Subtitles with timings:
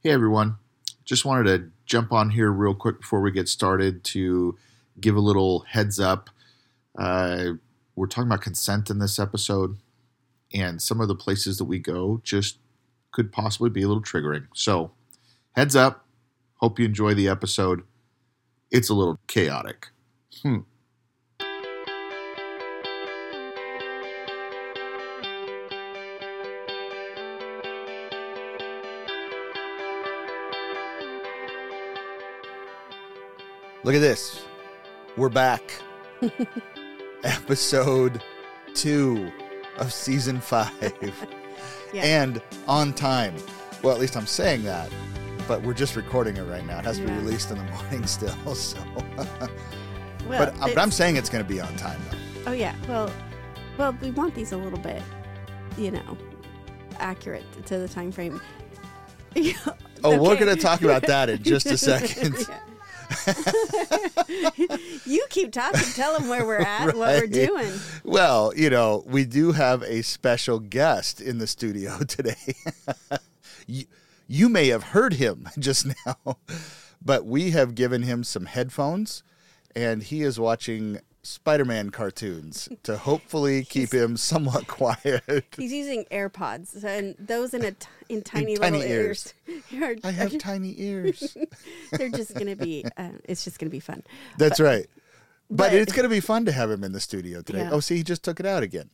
[0.00, 0.58] Hey everyone.
[1.04, 4.56] Just wanted to jump on here real quick before we get started to
[5.00, 6.30] give a little heads up.
[6.96, 7.54] Uh,
[7.96, 9.78] we're talking about consent in this episode,
[10.54, 12.58] and some of the places that we go just
[13.10, 14.46] could possibly be a little triggering.
[14.54, 14.92] So,
[15.56, 16.06] heads up.
[16.58, 17.82] Hope you enjoy the episode.
[18.70, 19.88] It's a little chaotic.
[20.44, 20.58] Hmm.
[33.84, 34.42] Look at this.
[35.16, 35.62] We're back.
[37.24, 38.22] Episode
[38.74, 39.30] two
[39.78, 40.72] of season five.
[41.90, 42.02] Yeah.
[42.02, 43.34] And on time.
[43.82, 44.90] Well, at least I'm saying that.
[45.48, 46.80] But we're just recording it right now.
[46.80, 48.54] It has to be released in the morning still.
[48.54, 48.78] So,
[49.16, 49.24] Well,
[50.28, 52.50] but, uh, but I'm saying it's going to be on time though.
[52.50, 52.74] Oh yeah.
[52.86, 53.10] Well,
[53.78, 55.02] well, we want these a little bit,
[55.78, 56.18] you know,
[56.98, 58.38] accurate to the time frame.
[60.04, 62.36] Oh, we're going to talk about that in just a second.
[65.06, 65.80] you keep talking.
[65.94, 67.72] Tell them where we're at, what we're doing.
[68.04, 72.54] Well, you know, we do have a special guest in the studio today.
[73.66, 73.84] you,
[74.26, 76.38] you may have heard him just now,
[77.02, 79.22] but we have given him some headphones
[79.74, 85.44] and he is watching Spider Man cartoons to hopefully keep him somewhat quiet.
[85.56, 89.34] He's using AirPods, and those in a t- in tiny, tiny little ears.
[89.80, 91.36] are, I have tiny ears.
[91.92, 92.84] they're just gonna be.
[92.96, 94.02] Uh, it's just gonna be fun.
[94.38, 94.86] That's right.
[95.50, 97.60] But, but- it's going to be fun to have him in the studio today.
[97.60, 97.70] Yeah.
[97.72, 98.90] Oh, see, he just took it out again.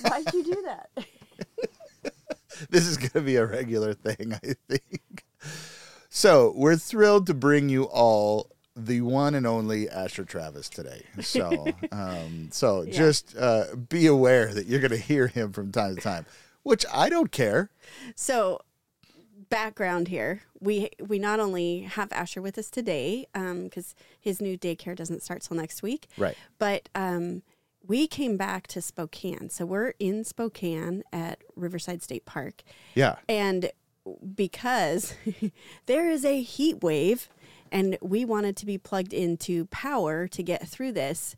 [0.00, 1.06] Why'd you do that?
[2.70, 5.24] this is going to be a regular thing, I think.
[6.08, 8.50] So we're thrilled to bring you all
[8.86, 11.02] the one and only Asher Travis today.
[11.20, 12.92] So, um, so Yeah.
[12.92, 16.26] just uh, be aware that you're going to hear him from time to time,
[16.62, 17.70] which I don't care.
[18.14, 18.60] So,
[19.50, 24.94] background here: we we not only have Asher with us today because his new daycare
[24.96, 26.36] doesn't start till next week, Right.
[26.58, 27.42] but um,
[27.86, 29.48] we came back to Spokane.
[29.50, 32.62] So we're in Spokane at Riverside State Park,
[32.94, 33.16] Yeah.
[33.28, 33.70] and
[34.34, 35.14] because
[35.86, 37.28] there is a heat wave,
[37.72, 41.34] and we wanted to be plugged into power to get through this.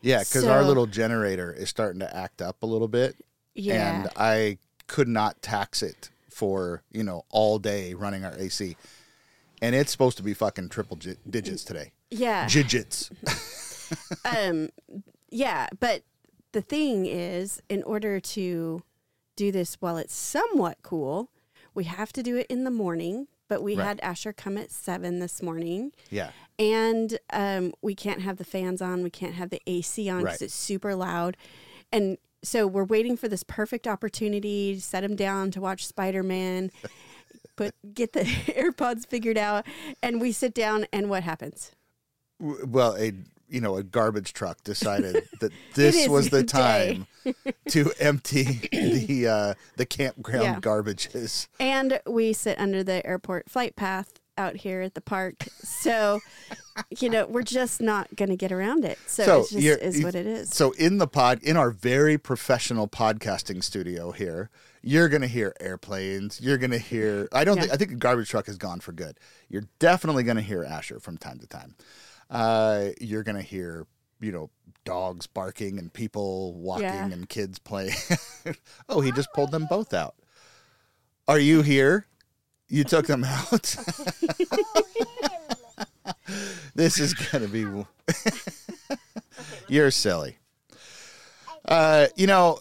[0.00, 3.16] Yeah, because our little generator is starting to act up a little bit,
[3.54, 8.76] Yeah, and I could not tax it for you know all day running our AC,
[9.60, 11.92] and it's supposed to be fucking triple gi- digits today.
[12.10, 12.48] yeah.
[12.48, 13.10] Digits.
[14.24, 14.68] um
[15.30, 16.02] yeah but
[16.52, 18.82] the thing is in order to
[19.36, 21.28] do this while it's somewhat cool
[21.74, 23.86] we have to do it in the morning but we Right.
[23.86, 26.30] had asher come at seven this morning Yeah.
[26.58, 30.40] and um, we can't have the fans on we can't have the ac on because
[30.40, 30.42] Right.
[30.46, 31.36] it's super loud
[31.92, 36.70] and so we're waiting for this perfect opportunity to set him down to watch spider-man
[37.56, 38.20] put get the
[38.56, 39.66] airpods figured out
[40.02, 41.72] and we sit down and what happens
[42.40, 43.12] Well, a
[43.52, 47.06] you know a garbage truck decided that this was the time
[47.68, 50.60] to empty the uh, the campground Yeah.
[50.60, 51.48] garbages.
[51.60, 55.46] And we sit under the airport flight path out here at the park.
[55.62, 56.20] So,
[57.00, 58.98] you know, we're just not going to get around it.
[59.04, 60.48] So, So it just is what it is.
[60.54, 64.48] So in the pod, in our very professional podcasting studio here,
[64.84, 66.40] you're gonna hear airplanes.
[66.40, 67.28] You're gonna hear.
[67.32, 67.62] I don't Yeah.
[67.62, 67.72] think.
[67.74, 69.20] I think the garbage truck is gone for good.
[69.48, 71.76] You're definitely gonna hear Asher from time to time.
[72.32, 73.86] Uh, you're gonna hear,
[74.20, 74.48] you know,
[74.84, 77.04] dogs barking and people walking Yeah.
[77.04, 77.94] and kids playing.
[78.88, 80.14] oh, he just pulled them both out.
[81.28, 82.06] Are you here?
[82.68, 83.76] You took them out.
[86.74, 87.66] this is gonna be.
[89.68, 90.38] You're silly.
[91.66, 92.58] Uh, you know,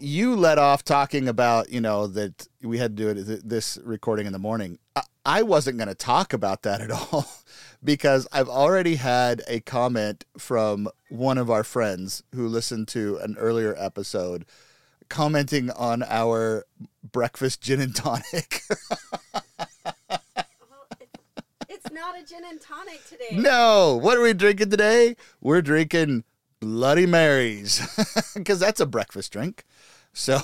[0.00, 3.78] you let off talking about you know that we had to do it th- this
[3.84, 4.78] recording in the morning.
[4.96, 7.26] I, I wasn't going to talk about that at all
[7.84, 13.36] because I've already had a comment from one of our friends who listened to an
[13.38, 14.44] earlier episode
[15.08, 16.64] commenting on our
[17.12, 18.24] breakfast gin and tonic.
[21.68, 23.36] it's not a gin and tonic today.
[23.36, 25.16] no, what are we drinking today?
[25.40, 26.24] We're drinking
[26.60, 27.82] Bloody Marys
[28.34, 29.64] because that's a breakfast drink.
[30.12, 30.40] So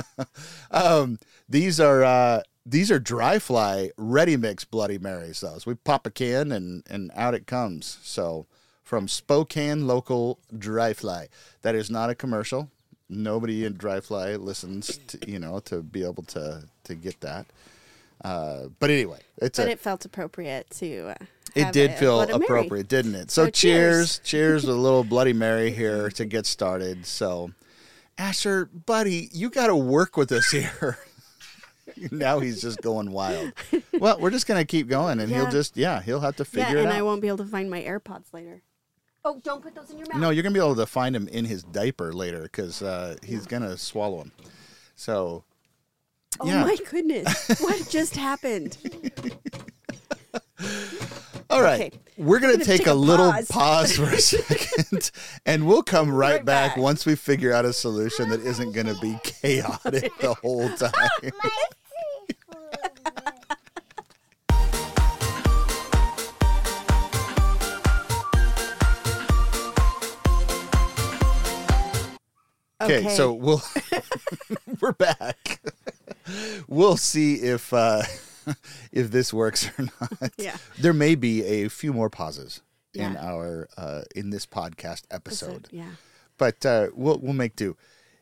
[0.70, 1.18] um,
[1.48, 5.40] these are uh, these are dry fly ready mix Bloody Marys.
[5.40, 7.98] Those we pop a can and and out it comes.
[8.02, 8.46] So
[8.82, 11.28] from Spokane local dry fly.
[11.62, 12.70] That is not a commercial.
[13.08, 17.46] Nobody in dry fly listens to you know to be able to to get that.
[18.24, 21.10] Uh, but anyway, it's But a it felt appropriate to.
[21.10, 21.24] Uh,
[21.54, 23.30] it did feel appropriate, didn't it?
[23.30, 24.20] So, So cheers, cheers.
[24.28, 27.06] cheers with a little Bloody Mary here to get started.
[27.06, 27.52] So,
[28.18, 30.98] Asher, buddy, you got to work with us here.
[32.10, 33.52] now he's just going wild.
[33.98, 36.66] Well, we're just gonna keep going, and he'll just yeah, he'll have to figure Yeah,
[36.68, 38.62] figure and I won't be able to find my AirPods later.
[39.24, 40.20] Oh, don't put those in your mouth.
[40.20, 43.46] No, you're gonna be able to find him in his diaper later because uh, he's
[43.46, 44.32] gonna swallow him.
[44.94, 45.44] So
[46.40, 46.62] Oh yeah.
[46.64, 47.60] my goodness.
[47.60, 48.76] what just happened?
[51.50, 51.80] All right.
[51.80, 51.90] Okay.
[52.18, 53.46] We're going to gonna take, take a, a little pause.
[53.48, 55.10] pause for a second
[55.46, 56.76] and we'll come right, Right back, back.
[56.76, 60.92] once we figure out a solution that isn't going to be chaotic the whole time.
[72.90, 73.62] Okay, so we'll
[74.80, 75.60] we're back.
[76.68, 78.02] we'll see if uh
[78.92, 80.32] if this works or not.
[80.38, 80.56] Yeah.
[80.78, 82.62] There may be a few more pauses
[82.94, 85.68] in our uh in this podcast episode.
[85.70, 85.90] yeah.
[86.38, 87.76] But uh we'll we'll make do.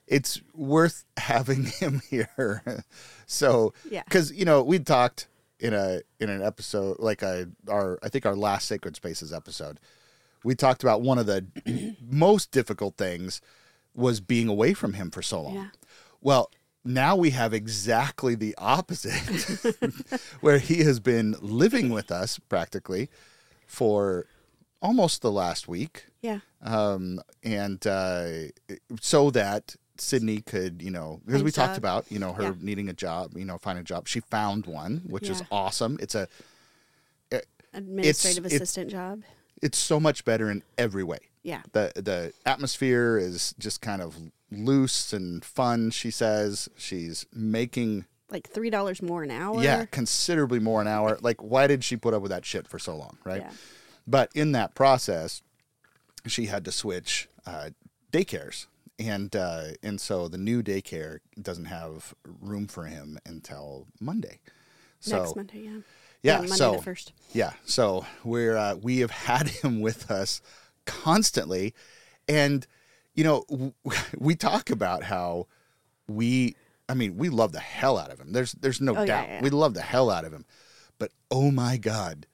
[0.07, 2.85] It's worth having him here.
[3.27, 4.03] so Yeah.
[4.11, 5.29] cuz you know, we talked
[5.61, 9.79] in a in an episode like a our I think our last Sacred Spaces episode.
[10.45, 11.47] We talked about one of the
[12.01, 13.41] most difficult things
[13.97, 15.55] was being away from him for so long.
[15.55, 15.69] Yeah.
[16.21, 16.51] Well,
[16.85, 19.13] now we have exactly the opposite,
[20.41, 23.09] where he has been living with us practically
[23.67, 24.27] for
[24.81, 26.41] almost the last week, Yeah.
[26.63, 28.29] um, and uh,
[29.01, 32.53] so that Sydney could, you know, because we Find talked about, you know, her Yeah.
[32.61, 34.07] needing a job, you know, finding a job.
[34.07, 35.97] She found one, which is awesome.
[36.01, 36.29] It's a,
[37.75, 39.23] Administrative it's- assistant job.
[39.61, 41.19] it's so much better in every way.
[41.47, 41.63] Yeah.
[41.73, 44.17] the the atmosphere is just kind of
[44.51, 49.63] loose and fun she says she's making Like three dollars more an hour.
[49.63, 52.79] yeah considerably more an hour like why did she put up with that shit for
[52.79, 53.53] so long right Yeah.
[54.07, 55.43] but in that process
[56.27, 57.71] she had to switch uh,
[58.13, 58.67] daycares
[58.99, 64.41] and uh, and so the new daycare doesn't have room for him until monday
[64.99, 65.79] so Next Monday, yeah.
[66.23, 67.13] yeah, Monday so the first.
[67.33, 70.41] yeah, so we're uh, we have had him with us
[70.87, 71.75] constantly,
[72.29, 72.67] and
[73.15, 73.73] you know w-
[74.19, 75.47] we talk about how
[76.09, 76.55] we,
[76.89, 78.33] I mean, we love the hell out of him.
[78.33, 79.43] There's there's no Oh, doubt yeah.
[79.43, 80.45] we love the hell out of him,
[80.99, 82.27] but oh my god,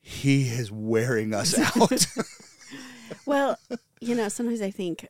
[0.00, 2.06] he is wearing us out.
[3.26, 3.58] Well,
[4.00, 5.06] you know, sometimes I think,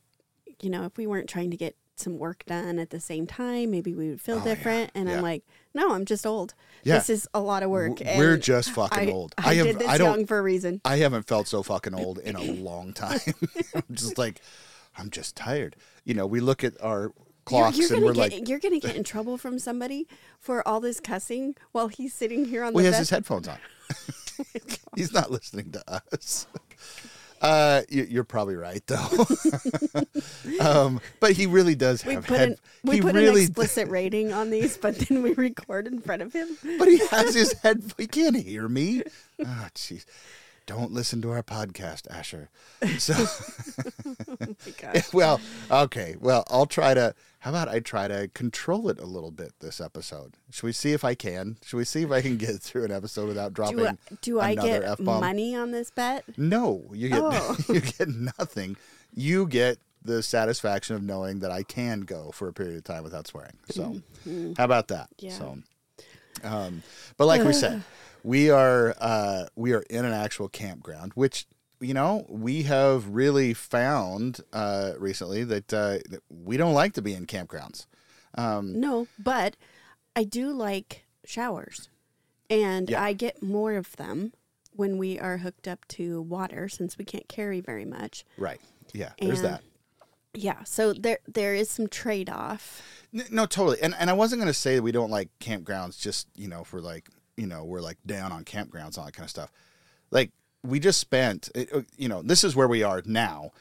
[0.61, 3.71] you know, if we weren't trying to get some work done at the same time,
[3.71, 4.91] maybe we would feel Oh, yeah, different.
[4.95, 5.17] And yeah.
[5.17, 6.55] I'm like, no, I'm just old.
[6.85, 6.99] Yeah.
[6.99, 8.01] This is a lot of work.
[8.17, 9.35] We're just fucking I, old.
[9.39, 10.81] I, I have- did this I don't- young for a reason.
[10.85, 13.21] I haven't felt so fucking old in a long time.
[13.75, 14.41] I'm just like,
[14.99, 15.77] I'm just tired.
[16.05, 17.13] You know, we look at our You're,
[17.45, 20.07] clocks you're and gonna we're get like, you're gonna get in trouble from somebody
[20.41, 23.47] for all this cussing while he's sitting here on Well, he the has his headphones
[23.49, 23.59] on.
[24.97, 25.83] He's not listening to
[26.13, 26.47] us.
[27.43, 29.27] Uh, you, you're probably right, though.
[30.61, 32.49] um, but he really does We have put head.
[32.51, 36.01] an we he put really, an explicit rating on these, but then we record in
[36.01, 36.57] front of him.
[36.79, 37.83] but he has his head.
[37.99, 39.03] He can't hear me.
[39.45, 40.05] Oh, jeez.
[40.67, 42.49] Don't listen to our podcast, Asher.
[42.99, 43.15] So,
[44.85, 45.41] Oh well,
[45.71, 46.17] okay.
[46.21, 47.15] Well, I'll try to.
[47.43, 50.37] How about I try to control it a little bit this episode?
[50.53, 51.59] Should we see if I can?
[51.65, 53.79] Should we see if I can get through an episode without dropping?
[53.79, 55.21] Do I, do I get F-bomb?
[55.21, 56.25] money on this bet?
[56.37, 57.57] No, you get Oh.
[57.69, 58.77] you get nothing.
[59.13, 63.03] You get the satisfaction of knowing that I can go for a period of time
[63.03, 63.59] without swearing.
[63.71, 64.01] So,
[64.57, 65.09] how about that?
[65.17, 65.27] Mm-hmm.
[65.27, 65.33] Yeah.
[65.33, 65.59] So,
[66.45, 66.85] um,
[67.17, 67.83] but like we said,
[68.23, 71.47] we are uh, we are in an actual campground, which
[71.83, 77.03] you know we have really found uh, recently that, uh, that we don't like to
[77.03, 77.87] be in campgrounds.
[78.35, 79.57] Um, No, but
[80.17, 81.89] I do like showers.
[82.49, 83.03] And Yeah.
[83.03, 84.33] I get more of them
[84.75, 88.25] when we are hooked up to water since we can't carry very much.
[88.39, 88.61] right?
[88.93, 89.63] Yeah, there's that.
[90.35, 92.83] Yeah, so there there is some trade off.
[93.13, 93.81] No, totally.
[93.83, 96.81] And and I wasn't gonna say that we don't like campgrounds just, you know, for
[96.81, 99.51] like, you know, we're like down on campgrounds, all that kind of stuff.
[100.11, 100.31] Like
[100.63, 103.53] we just spent uh, you know, this is where we are now,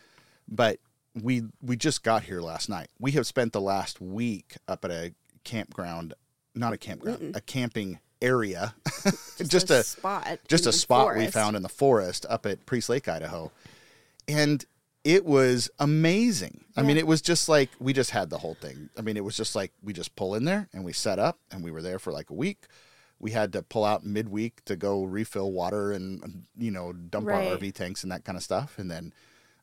[0.47, 0.79] but
[1.21, 2.87] we we just got here last night.
[2.99, 6.13] We have spent the last week up at a campground,
[6.55, 8.75] not a campground, a camping area.
[9.45, 10.39] just, a, spot.
[10.47, 13.51] just a spot we found in the forest up at Priest Lake, Idaho.
[14.27, 14.63] And
[15.03, 16.63] it was amazing.
[16.77, 18.89] I mean, it was just like we just had the whole thing.
[18.97, 21.39] I mean, it was just like we just pull in there and we set up
[21.51, 22.65] and we were there for like a week.
[23.21, 27.47] We had to pull out midweek to go refill water and you know dump Right.
[27.49, 28.77] our RV tanks and that kind of stuff.
[28.79, 29.13] And then,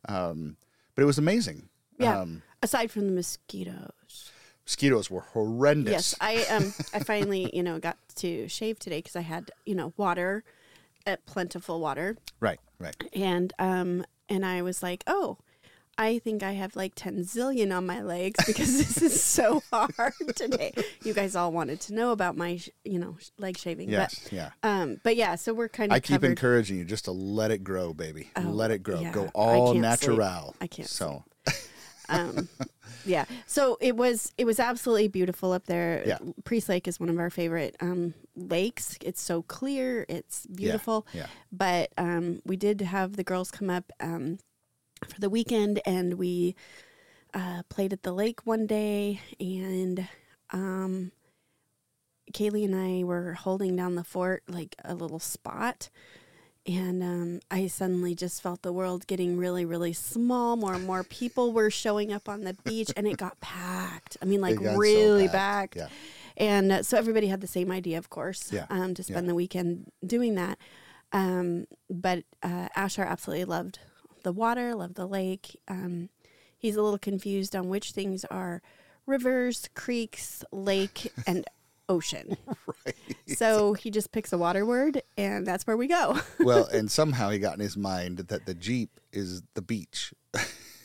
[0.08, 0.56] um,
[0.94, 1.68] but it was amazing.
[1.98, 2.20] Yeah.
[2.20, 4.30] Um, Aside from the mosquitoes.
[4.64, 5.92] mosquitoes were horrendous.
[5.92, 9.74] Yes, I um I finally, you know, got to shave today because I had, you
[9.74, 10.44] know, water,
[11.06, 12.16] uh, plentiful water.
[12.40, 12.60] Right.
[12.78, 12.96] Right.
[13.12, 15.38] and um and I was like, "Oh,
[15.98, 20.14] I think I have like 10 zillion on my legs because this is so hard
[20.36, 20.72] today.
[21.02, 23.88] You guys all wanted to know about my, sh- you know, sh- leg shaving.
[23.88, 24.50] Yes, yeah.
[24.62, 26.30] But, um, but yeah, so we're kind of I keep covered.
[26.30, 28.30] encouraging you just to let it grow, baby.
[28.36, 29.00] Oh, let it grow.
[29.00, 29.10] yeah.
[29.12, 29.82] Go all sleep.
[29.82, 30.54] natural.
[30.60, 31.24] I can't So
[32.08, 32.48] um,
[33.04, 33.24] yeah.
[33.46, 36.02] So it was it was absolutely beautiful up there.
[36.06, 36.18] Yeah.
[36.44, 38.96] Priest Lake is one of our favorite um, lakes.
[39.02, 40.06] It's so clear.
[40.08, 41.06] It's beautiful.
[41.12, 41.26] yeah.
[41.50, 44.38] But um, we did have the girls come up um,
[45.06, 46.54] for the weekend, and we
[47.34, 50.08] uh, played at the lake one day, and
[50.50, 51.12] um,
[52.32, 55.88] Kaylee and I were holding down the fort like a little spot.
[56.66, 60.54] And um, I suddenly just felt the world getting really, really small.
[60.54, 64.18] More and more people were showing up on the beach, and it got packed.
[64.20, 65.76] I mean, like got so really packed.
[65.76, 65.90] packed.
[65.90, 65.96] Yeah.
[66.36, 68.66] And uh, so everybody had the same idea, of course, Yeah.
[68.68, 69.30] um, to spend Yeah.
[69.30, 70.58] the weekend doing that.
[71.10, 73.78] Um, but uh, Asher absolutely loved
[74.22, 75.60] the water, love the lake.
[75.68, 76.08] Um,
[76.56, 78.62] he's a little confused on which things are
[79.06, 81.44] rivers, creeks, lake, and
[81.88, 82.36] ocean.
[82.84, 82.94] Right.
[83.36, 86.18] So he just picks a water word, and that's where we go.
[86.38, 90.12] well, and somehow he got in his mind that the Jeep is the beach.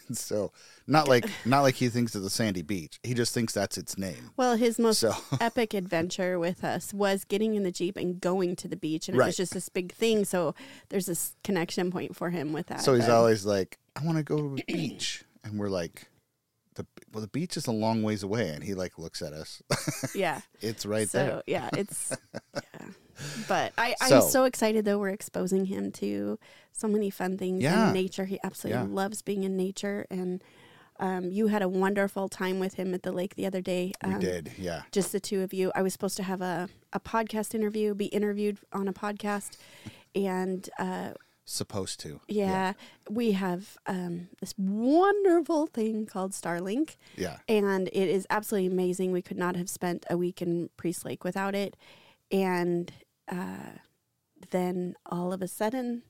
[0.13, 0.51] so
[0.88, 3.00] not like not like he thinks it's a sandy beach.
[3.03, 4.31] He just thinks that's its name.
[4.38, 8.55] Well, his most So epic adventure with us was getting in the Jeep and going
[8.57, 9.07] to the beach.
[9.07, 10.25] And it was just this big thing.
[10.25, 10.55] So
[10.89, 12.81] there's this connection point for him with that.
[12.81, 16.07] so he's but- always like, I want to go to the beach, and we're like,
[16.75, 19.62] the well, the beach is a long ways away, and he like looks at us.
[20.15, 20.41] yeah.
[20.62, 21.43] it's right so, there.
[21.45, 22.12] yeah, it's,
[22.55, 22.86] yeah.
[23.48, 24.98] But I, So- I'm so excited though.
[25.00, 26.39] We're exposing him to
[26.72, 27.88] so many fun things Yeah.
[27.88, 28.25] in nature.
[28.25, 28.88] He absolutely Yeah.
[28.89, 30.05] loves being in nature.
[30.10, 30.43] And
[31.00, 33.91] um, you had a wonderful time with him at the lake the other day.
[34.05, 34.84] We Um, did, yeah.
[34.91, 35.72] just the two of you.
[35.75, 39.58] I was supposed to have a, a podcast interview, be interviewed on a podcast.
[40.15, 41.13] And uh,
[41.46, 42.22] Supposed to.
[42.27, 42.74] yeah,
[43.10, 46.96] we have um, this wonderful thing called Starlink.
[47.17, 47.38] Yeah.
[47.50, 49.12] And it is absolutely amazing.
[49.12, 51.75] We could not have spent a week in Priest Lake without it.
[52.34, 52.92] And
[53.32, 53.78] uh,
[54.52, 56.02] then all of a sudden,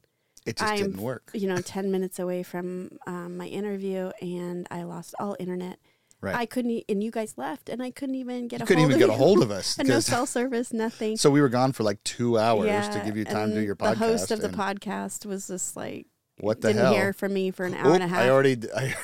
[0.45, 1.29] It just I'm, didn't work.
[1.33, 5.77] you know, 10 minutes away from um, my interview and I lost all internet.
[6.21, 6.33] Right.
[6.35, 8.91] I couldn't, and you guys left, and I couldn't even get You a couldn't hold
[8.93, 9.77] even of get a hold of us.
[9.79, 11.17] and no cell service, nothing.
[11.17, 13.75] so we were gone for like two hours to give you time to do your
[13.75, 13.89] podcast.
[13.89, 16.07] The host of the podcast was just like,
[16.39, 16.93] What the hell?" didn't hell?
[16.93, 18.19] hear from me for an hour Oop, and a half.
[18.21, 18.57] I already.
[18.73, 18.95] I,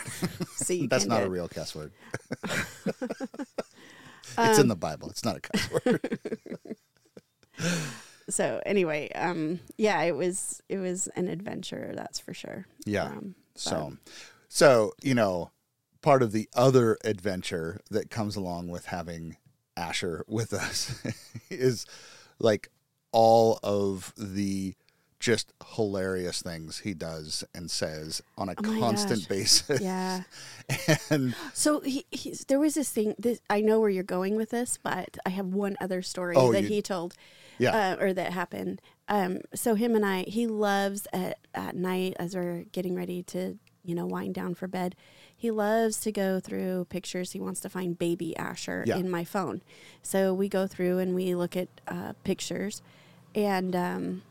[0.69, 1.91] you that's not a real cuss word.
[2.45, 5.09] it's Um, in the Bible.
[5.09, 6.19] It's not a cuss word.
[8.29, 12.67] So anyway, um, yeah, it was it was an adventure, that's for sure.
[12.85, 13.05] Yeah.
[13.05, 13.97] Um, So,
[14.47, 15.49] so you know,
[16.03, 19.37] part of the other adventure that comes along with having
[19.75, 21.01] Asher with us
[21.49, 21.87] is
[22.37, 22.69] like
[23.11, 24.75] all of the
[25.19, 29.27] just hilarious things he does and says on a Oh constant gosh.
[29.27, 29.81] basis.
[29.81, 30.21] yeah.
[31.09, 33.15] and So he, he's, there was this thing.
[33.17, 36.51] This I know where you're going with this, but I have one other story Oh,
[36.53, 37.15] that you- he told,
[37.59, 38.81] yeah, uh, or that happened.
[39.07, 43.57] Um, so him and I, he loves at at night as we're getting ready to,
[43.83, 44.95] you know, wind down for bed.
[45.35, 47.31] He loves to go through pictures.
[47.31, 48.97] He wants to find baby Asher Yeah.
[48.97, 49.61] in my phone.
[50.03, 52.81] So we go through and we look at uh, pictures,
[53.33, 54.21] and um,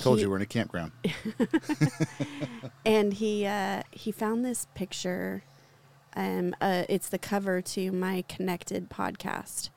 [0.00, 0.92] told he- you we're in a campground.
[2.84, 5.42] and he uh, he found this picture.
[6.16, 9.70] Um, uh, it's the cover to my Connected podcast,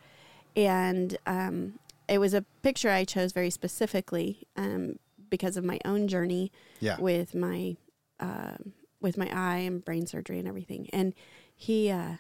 [0.56, 1.74] and um,
[2.12, 4.98] it was a picture I chose very specifically um,
[5.30, 6.52] because of my own journey
[6.82, 7.78] Yeah, with my
[8.20, 8.58] uh,
[9.00, 10.90] with my eye and brain surgery and everything.
[10.92, 11.14] And
[11.56, 12.18] he uh,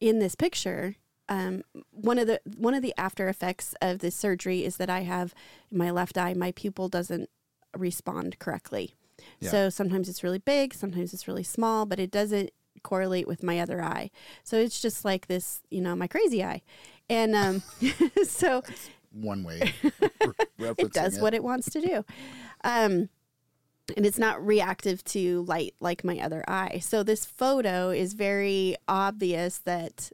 [0.00, 0.96] in this picture,
[1.28, 5.00] um, one of the one of the after effects of this surgery is that I
[5.00, 5.32] have
[5.70, 7.30] in my left eye, my pupil doesn't
[7.76, 8.96] respond correctly.
[9.38, 9.50] Yeah.
[9.50, 12.50] So sometimes it's really big, sometimes it's really small, but it doesn't
[12.82, 14.10] correlate with my other eye.
[14.42, 16.62] So it's just like this, you know, my crazy eye.
[17.08, 17.62] And um,
[18.24, 18.62] so
[19.12, 19.72] one way.
[20.58, 22.04] it does what it wants to do.
[22.64, 23.08] Um,
[23.96, 26.78] and it's not reactive to light like my other eye.
[26.80, 30.10] So this photo is very obvious that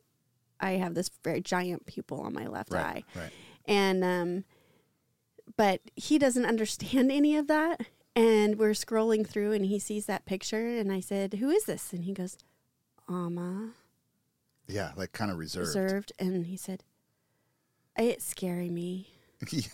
[0.60, 2.76] I have this very giant pupil on my left eye.
[2.76, 3.32] Right, right.
[3.66, 4.44] And um
[5.56, 7.82] but he doesn't understand any of that.
[8.14, 11.92] And we're scrolling through and he sees that picture and I said, Who is this?
[11.92, 12.38] And he goes,
[13.08, 13.72] Amma
[14.66, 15.66] Yeah, like kind of reserved.
[15.76, 16.12] reserved.
[16.18, 16.82] And he said,
[17.98, 19.08] It's scary me.
[19.52, 19.68] Yeah.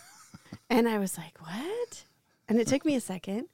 [0.69, 2.03] And I was like, What?
[2.47, 3.47] And it took me a second.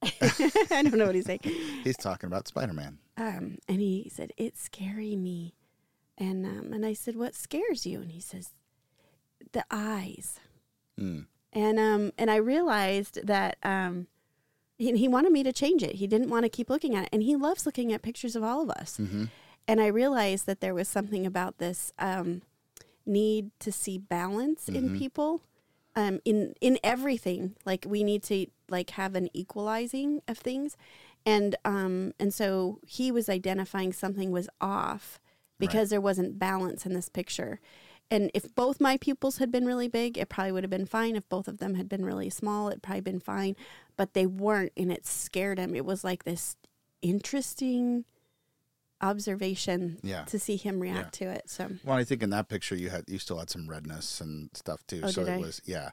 [0.02, 1.40] I don't know what he's saying.
[1.84, 2.98] He's talking about Spider Man.
[3.16, 5.54] Um, and he said, It's scary me.
[6.16, 8.00] And um, and I said, What scares you?
[8.00, 8.54] And he says,
[9.52, 10.38] The eyes.
[10.98, 11.26] Mm.
[11.52, 14.06] And um and I realized that um
[14.80, 15.96] and he wanted me to change it.
[15.96, 18.44] He didn't want to keep looking at it, and he loves looking at pictures of
[18.44, 18.96] all of us.
[18.98, 19.24] Mm-hmm.
[19.68, 22.40] And I realized that there was something about this um,
[23.06, 24.98] need to see balance in Mhm.
[24.98, 25.42] people,
[25.94, 27.54] um, in in everything.
[27.66, 30.76] Like we need to like have an equalizing of things,
[31.26, 35.20] and um, and so he was identifying something was off
[35.58, 37.60] because there wasn't balance in this picture.
[38.10, 41.14] And if both my pupils had been really big, it probably would have been fine.
[41.14, 43.54] If both of them had been really small, it probably been fine.
[43.96, 45.74] But they weren't, and it scared him.
[45.74, 46.56] It was like this
[47.02, 48.04] interesting
[49.00, 50.24] observation Yeah.
[50.24, 51.48] to see him react to it.
[51.50, 54.50] So Well, I think in that picture you had you still had some redness and
[54.54, 55.00] stuff too.
[55.04, 55.36] Oh, so it I?
[55.38, 55.90] was yeah.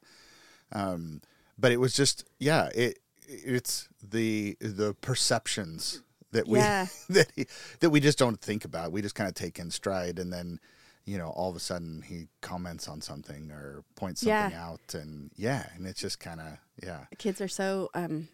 [0.71, 1.21] Um,
[1.57, 2.69] but it was just yeah.
[2.75, 6.87] It it's the the perceptions that we Yeah.
[7.09, 7.45] that he,
[7.79, 8.91] that we just don't think about.
[8.91, 10.59] We just kind of take in stride, and then
[11.05, 14.67] you know all of a sudden he comments on something or points something Yeah.
[14.69, 17.05] out, and yeah, and it's just kind of yeah.
[17.17, 18.27] kids are so um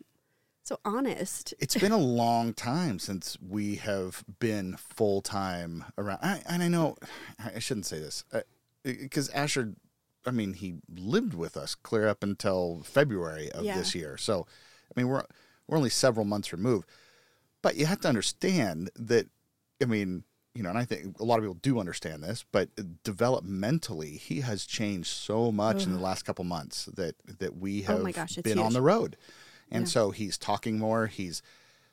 [0.64, 1.54] so honest.
[1.60, 6.20] It's been a long time since we have been full time around.
[6.22, 6.96] I, and I know
[7.44, 8.42] I shouldn't say this uh,
[8.84, 9.74] because Asher,
[10.26, 13.78] I mean, he lived with us clear up until February of Yeah.
[13.78, 14.18] this year.
[14.18, 14.46] So,
[14.96, 15.24] I mean, we're
[15.68, 16.88] we're only several months removed.
[17.62, 19.28] But you have to understand that.
[19.82, 22.70] I mean, you know, and I think a lot of people do understand this, but
[23.04, 27.94] developmentally, he has changed so much in the last couple months that that we Oh
[27.94, 29.16] have my gosh, been on the road,
[29.72, 29.90] and Yeah.
[29.90, 31.08] so he's talking more.
[31.08, 31.42] He's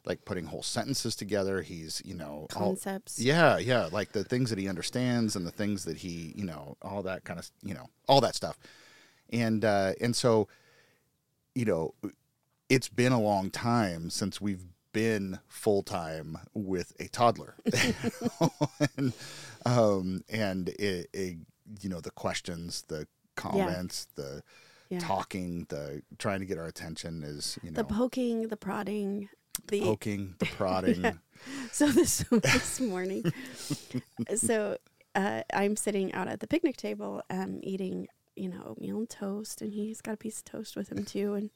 [0.04, 1.62] like putting whole sentences together.
[1.62, 3.18] He's you know all, Concepts.
[3.18, 6.76] yeah, yeah, like the things that he understands and the things that he, you know,
[6.82, 8.58] all that kind of, you know, all that stuff.
[9.30, 10.49] And uh and so
[11.54, 11.94] you know,
[12.68, 17.54] it's been a long time since we've been full time with a toddler.
[18.97, 19.12] and
[19.66, 21.37] um and it, it
[21.82, 23.06] you know, the questions, the
[23.37, 24.42] comments, the
[24.90, 25.00] Yeah.
[25.00, 29.28] talking, the trying to get our attention is, you know, The poking, the prodding,
[29.66, 31.02] the poking, the prodding.
[31.04, 31.12] Yeah.
[31.73, 33.23] so this this morning
[34.35, 34.76] so
[35.14, 39.62] uh, i'm sitting out at the picnic table um, eating you know oatmeal and toast
[39.62, 41.50] and he's got a piece of toast with him too and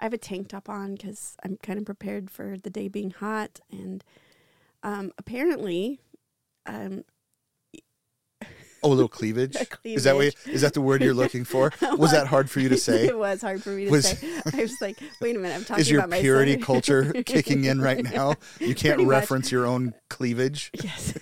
[0.00, 3.10] i have a tank top on because i'm kind of prepared for the day being
[3.10, 4.02] hot and
[4.82, 6.00] um, apparently
[6.66, 7.04] um,
[8.82, 9.56] Oh, a little cleavage.
[9.56, 11.72] A Is that what, is that the word you're looking for?
[11.96, 13.06] Was that hard for you to say?
[13.08, 15.64] it was hard for me to Was- say i was like wait a minute i'm
[15.64, 18.34] talking Is your about my purity culture kicking in right now?
[18.60, 19.10] You can't Pretty much.
[19.10, 20.70] reference your own cleavage.
[20.82, 21.14] Yes,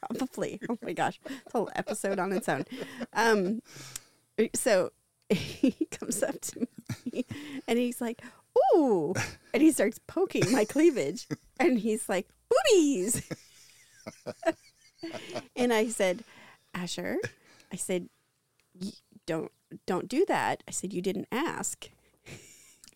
[0.00, 0.60] probably.
[0.68, 2.64] Oh my gosh, it's a whole episode on its own.
[3.12, 3.60] Um,
[4.54, 4.90] so
[5.30, 6.66] he comes up to
[7.12, 7.24] me
[7.66, 8.22] and he's like,
[8.74, 9.14] "Ooh,"
[9.52, 11.26] and he starts poking my cleavage,
[11.60, 13.22] and he's like, "Boobies,"
[15.56, 16.24] and I said,
[16.74, 17.16] "Asher,"
[17.72, 18.08] I said,
[19.26, 19.50] "Don't
[19.86, 21.88] don't do that." I said, "You didn't ask."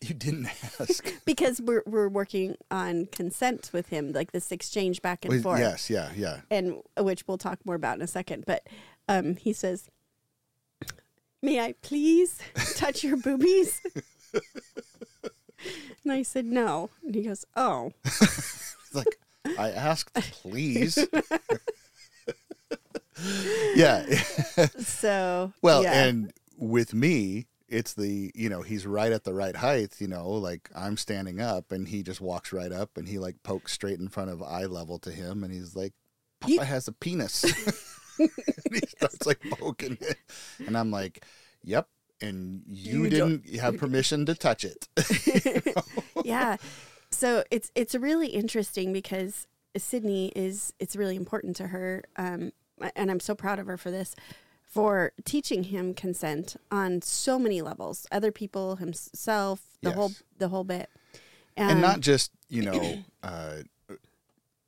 [0.01, 0.47] You didn't
[0.81, 1.13] ask.
[1.25, 5.59] Because we're we're working on consent with him, like this exchange back and Well, forth.
[5.61, 6.41] yes, yeah, yeah.
[6.51, 8.43] and which we'll talk more about in a second.
[8.45, 8.67] But
[9.07, 9.89] um, he says,
[11.41, 12.39] "May I please
[12.75, 13.81] touch your boobies?"
[16.03, 17.93] and I said, "No." And he goes, "Oh."
[18.93, 19.19] Like
[19.57, 20.97] I asked, please.
[23.75, 24.05] yeah.
[24.79, 26.05] So Well, yeah.
[26.05, 29.95] and with me, it's the you know he's right at the right height.
[29.99, 33.41] You know, like I'm standing up, and he just walks right up, and he like
[33.43, 35.93] pokes straight in front of eye level to him, and he's like,
[36.39, 37.43] "Papa You- has a penis."
[38.19, 38.29] and
[38.71, 40.17] he starts like poking it,
[40.67, 41.25] and I'm like,
[41.63, 41.87] "Yep."
[42.21, 44.87] And you, You don't- didn't have permission to touch it.
[46.23, 46.57] yeah.
[47.09, 52.51] So it's it's really interesting because Sydney is it's really important to her, um,
[52.95, 54.15] and I'm so proud of her for this,
[54.63, 58.07] for teaching him consent on so many levels.
[58.11, 60.89] Other people, himself, the whole the whole bit,
[61.57, 63.57] and Um, not just you know uh,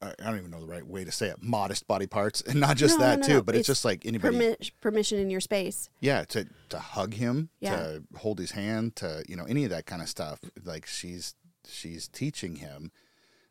[0.02, 2.78] I don't even know the right way to say it modest body parts and not
[2.78, 3.42] just No, that no, too no.
[3.42, 5.90] but it's, It's just like anybody permi- permission in your space.
[6.00, 7.76] yeah to to hug him Yeah.
[7.76, 11.34] to hold his hand to you know any of that kind of stuff like she's
[11.68, 12.92] she's teaching him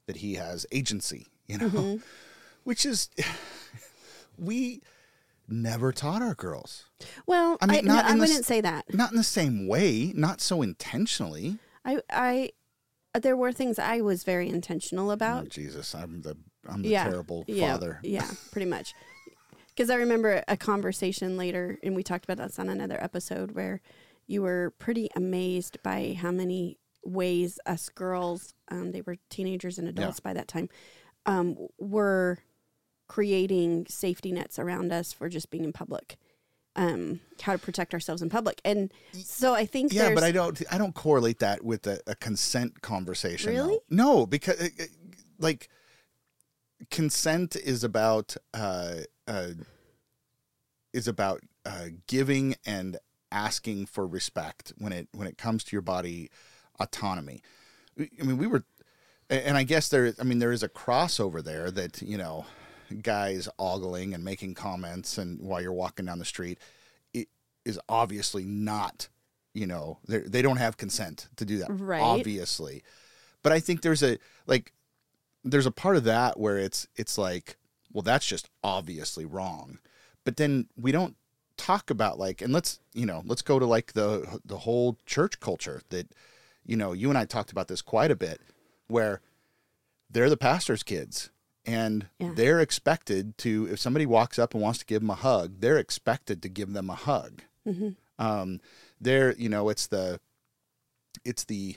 [0.07, 1.96] that he has agency you know Mm-hmm.
[2.64, 3.09] which is
[4.38, 4.83] we
[5.49, 6.85] never taught our girls
[7.27, 8.92] Well, I I, mean, no, not I in the s- wouldn't say that.
[8.94, 12.51] not in the same way not so intentionally I, I,
[13.20, 15.49] there were things I was very intentional oh, about.
[15.51, 16.37] jesus i'm the
[16.68, 18.94] i'm the yeah, terrible yeah, father Yeah, pretty much.
[19.68, 23.81] Because I remember a conversation later, and we talked about this on another episode, where
[24.29, 29.88] you were pretty amazed by how many ways us girls, um, they were teenagers and
[29.88, 30.68] adults by that time,
[31.27, 32.38] um, were
[33.14, 36.16] creating safety nets around us for just being in public.
[36.77, 38.61] um, how to protect ourselves in public.
[38.64, 40.61] And so I think Yeah, but I don't.
[40.72, 43.55] I don't correlate that with a, a consent conversation.
[43.55, 43.66] though.
[43.66, 43.79] Really?
[43.90, 44.85] No, because uh, uh,
[45.38, 45.68] like
[46.90, 48.94] consent is about uh,
[49.29, 49.50] uh,
[50.92, 52.96] is about uh, giving and
[53.31, 56.29] asking for respect when it when it comes to your body
[56.81, 57.40] autonomy.
[57.98, 58.64] I mean, we were,
[59.31, 60.12] and I guess there.
[60.18, 62.46] I mean, there is a crossover there that you know,
[63.03, 66.59] guys ogling and making comments and while you're walking down the street,
[67.12, 67.29] it
[67.64, 69.09] is obviously not.
[69.53, 71.68] You know, they they don't have consent to do that.
[71.70, 72.03] Right.
[72.03, 72.83] Obviously,
[73.42, 74.73] but I think there's a like
[75.44, 77.57] there's a part of that where it's it's like
[77.92, 79.79] well that's just obviously wrong
[80.25, 81.16] but then we don't
[81.57, 85.38] talk about like and let's you know let's go to like the the whole church
[85.38, 86.09] culture that
[86.66, 88.40] you know you and I talked about this quite a bit
[88.88, 89.20] where
[90.11, 91.31] they're the pastor's kids
[91.66, 92.33] and Yeah.
[92.35, 95.79] they're expected to if somebody walks up and wants to give them a hug they're
[95.79, 97.96] expected to give them a hug Mhm.
[98.18, 98.61] um
[99.00, 100.20] they're you know it's the
[101.24, 101.77] it's the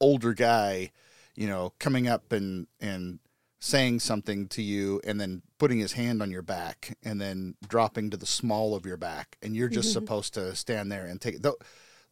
[0.00, 0.90] older guy
[1.36, 3.20] you know coming up and and
[3.62, 8.08] saying something to you and then putting his hand on your back and then dropping
[8.08, 9.92] to the small of your back and you're just Mhm.
[9.92, 11.58] supposed to stand there and take it though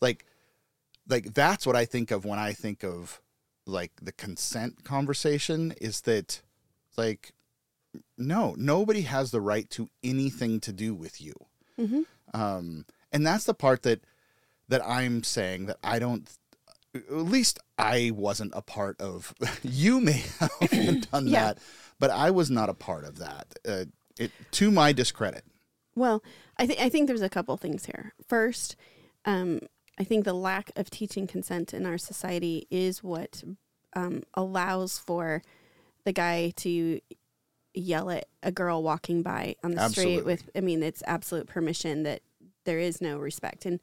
[0.01, 0.27] like
[1.09, 3.23] like that's what i think of when i think of
[3.67, 6.43] like the consent conversation is that
[6.99, 7.33] like
[8.19, 11.35] no nobody has the right to anything to do with you
[11.79, 12.05] Mhm.
[12.35, 14.03] um and that's the part that
[14.69, 16.29] that i'm saying that i don't
[16.95, 19.33] at least i wasn't a part of
[19.63, 21.45] you may have done Yeah.
[21.55, 21.59] that
[21.99, 23.85] but i was not a part of that uh,
[24.19, 25.45] it to my discredit
[25.95, 26.23] Well,
[26.57, 28.13] I think I think there's a couple things here.
[28.27, 28.77] First,
[29.25, 29.61] um,
[29.99, 33.43] I think the lack of teaching consent in our society is what
[33.95, 35.43] um, allows for
[36.09, 36.99] the guy to
[37.75, 40.15] yell at a girl walking by on the Absolutely.
[40.15, 40.51] street with.
[40.57, 42.23] I mean, it's absolute permission that
[42.65, 43.79] there is no respect and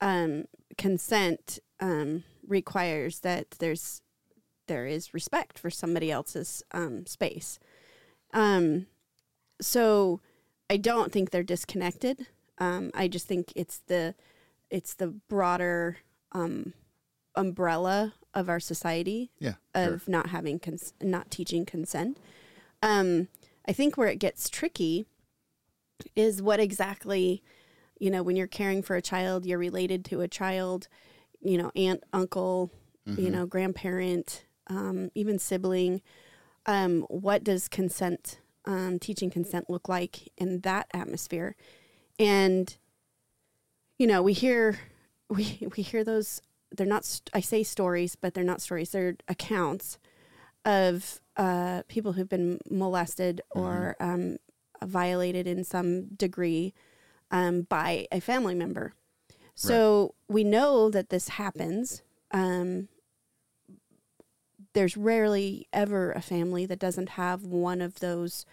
[0.00, 0.46] um,
[0.78, 4.00] consent um, requires that there's
[4.66, 7.58] there is respect for somebody else's um, space.
[8.32, 8.86] Um,
[9.60, 10.22] so
[10.70, 12.28] I don't think they're disconnected.
[12.56, 14.14] Um, I just think it's the
[14.70, 15.98] it's the broader
[16.32, 16.72] um,
[17.34, 20.12] umbrella of our society yeah of sure.
[20.12, 22.18] not having cons- not teaching consent.
[22.82, 23.28] Um,
[23.66, 25.06] I think where it gets tricky
[26.14, 27.42] is what exactly,
[27.98, 30.88] you know, when you're caring for a child, you're related to a child,
[31.40, 32.70] you know, aunt, uncle,
[33.06, 33.32] you Mhm.
[33.32, 36.00] know, grandparent, um, even sibling.
[36.66, 41.56] Um, what does consent, um, teaching consent look like in that atmosphere?
[42.18, 42.76] And,
[43.98, 44.78] you know, we hear,
[45.30, 46.40] we, we hear those,
[46.74, 48.90] they're not, st- I say stories, but they're not stories.
[48.90, 49.98] They're accounts
[50.64, 54.36] of, uh, people who've been molested or, um,
[54.84, 56.74] violated in some degree,
[57.30, 58.94] um, by a family member.
[59.54, 62.02] So we know that this happens.
[62.30, 62.88] Um,
[64.72, 68.44] there's rarely ever a family that doesn't have one of those,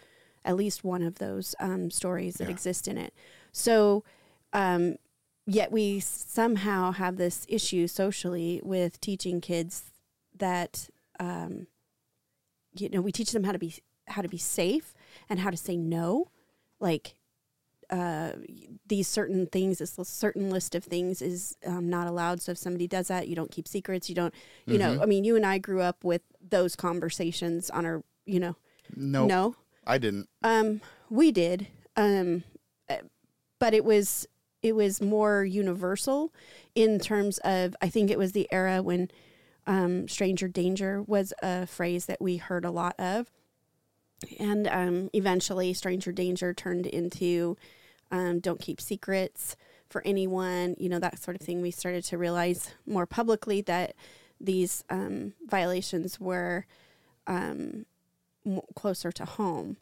[0.44, 2.54] at least one of those um, stories that Yeah.
[2.54, 3.12] exist in it.
[3.52, 4.04] So,
[4.52, 4.96] um,
[5.46, 9.84] yet we somehow have this issue socially with teaching kids
[10.36, 10.88] that,
[11.20, 11.66] um,
[12.76, 13.74] you know, we teach them how to be
[14.08, 14.94] how to be safe
[15.28, 16.30] and how to say no,
[16.78, 17.14] like
[17.90, 18.32] uh,
[18.86, 22.40] these certain things, this certain list of things is um, not allowed.
[22.42, 24.08] So if somebody does that, you don't keep secrets.
[24.08, 24.34] You don't,
[24.66, 28.40] you know, I mean, you and I grew up with those conversations on our, you
[28.40, 28.56] know,
[28.94, 29.56] no no,
[29.86, 30.28] i didn't.
[30.42, 30.80] Um,
[31.10, 32.44] we did, um,
[32.88, 32.98] uh,
[33.58, 34.26] but it was
[34.62, 36.32] it was more universal
[36.74, 39.10] in terms of I think it was the era when
[39.66, 43.30] um, stranger danger was a phrase that we heard a lot of,
[44.38, 47.56] and um, eventually stranger danger turned into
[48.10, 49.56] um, don't keep secrets
[49.88, 51.62] for anyone, you know that sort of thing.
[51.62, 53.94] We started to realize more publicly that
[54.40, 56.66] these um, violations were
[57.26, 57.86] um,
[58.74, 59.76] closer to home.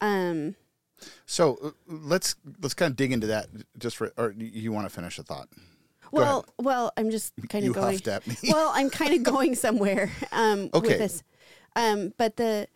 [0.00, 0.56] Um,
[1.26, 3.46] so uh, let's let's kind of dig into that
[3.78, 5.48] just for or you want to finish a thought
[6.14, 8.00] well, well, I'm just kind you of going.
[8.06, 10.88] at me Well, I'm kind of going somewhere um, Okay.
[10.88, 11.22] with this,
[11.74, 12.68] um, but the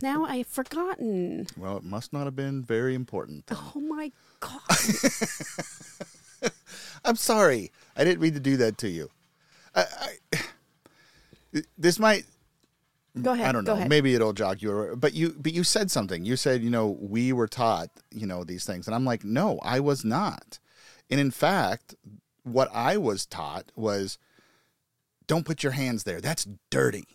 [0.00, 1.48] now I've forgotten.
[1.56, 3.58] well it must not have been very important then.
[3.74, 4.60] Oh my god!
[7.04, 7.72] I'm sorry.
[7.96, 9.10] I didn't mean to do that to you.
[9.74, 9.84] I,
[10.32, 10.38] I,
[11.78, 12.24] this might.
[13.20, 13.46] Go ahead.
[13.48, 13.78] I don't Go know.
[13.78, 13.88] ahead.
[13.88, 14.94] Maybe it'll jog you.
[14.96, 16.24] But you, but you said something.
[16.24, 19.58] You said, you know, we were taught, you know, these things, and I'm like, no,
[19.62, 20.58] I was not.
[21.10, 21.94] And in fact,
[22.44, 24.18] what I was taught was,
[25.26, 26.20] don't put your hands there.
[26.20, 27.06] That's dirty.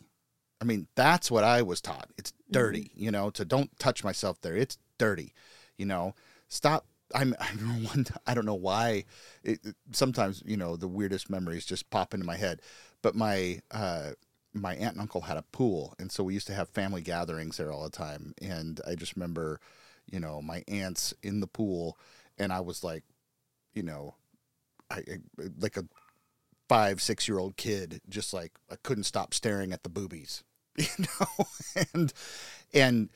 [0.62, 2.10] I mean, that's what I was taught.
[2.18, 4.56] It's dirty, you know, to don't touch myself there.
[4.56, 5.34] It's dirty,
[5.78, 6.14] you know.
[6.48, 8.06] Stop I'm, I remember one.
[8.26, 9.06] I don't know why.
[9.44, 9.60] It-
[9.92, 12.62] sometimes you know the weirdest memories just pop into my head.
[13.02, 14.12] But my uh,
[14.56, 17.58] my aunt and uncle had a pool, and so we used to have family gatherings
[17.58, 18.34] there all the time.
[18.42, 19.60] And I just remember,
[20.10, 21.98] you know, my aunts in the pool,
[22.38, 23.04] and I was like,
[23.74, 24.16] you know,
[24.90, 25.20] I, I
[25.60, 25.86] like a
[26.70, 30.44] five six year old kid, just like I couldn't stop staring at the boobies,
[30.78, 31.46] you know,
[31.94, 32.14] and
[32.74, 33.10] and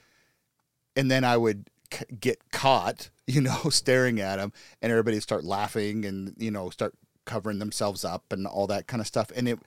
[0.95, 5.45] and then I would c- get caught, you know, staring at them, and everybody start
[5.45, 9.32] laughing and you know start covering themselves up and all that kind of stuff.
[9.36, 9.60] And it,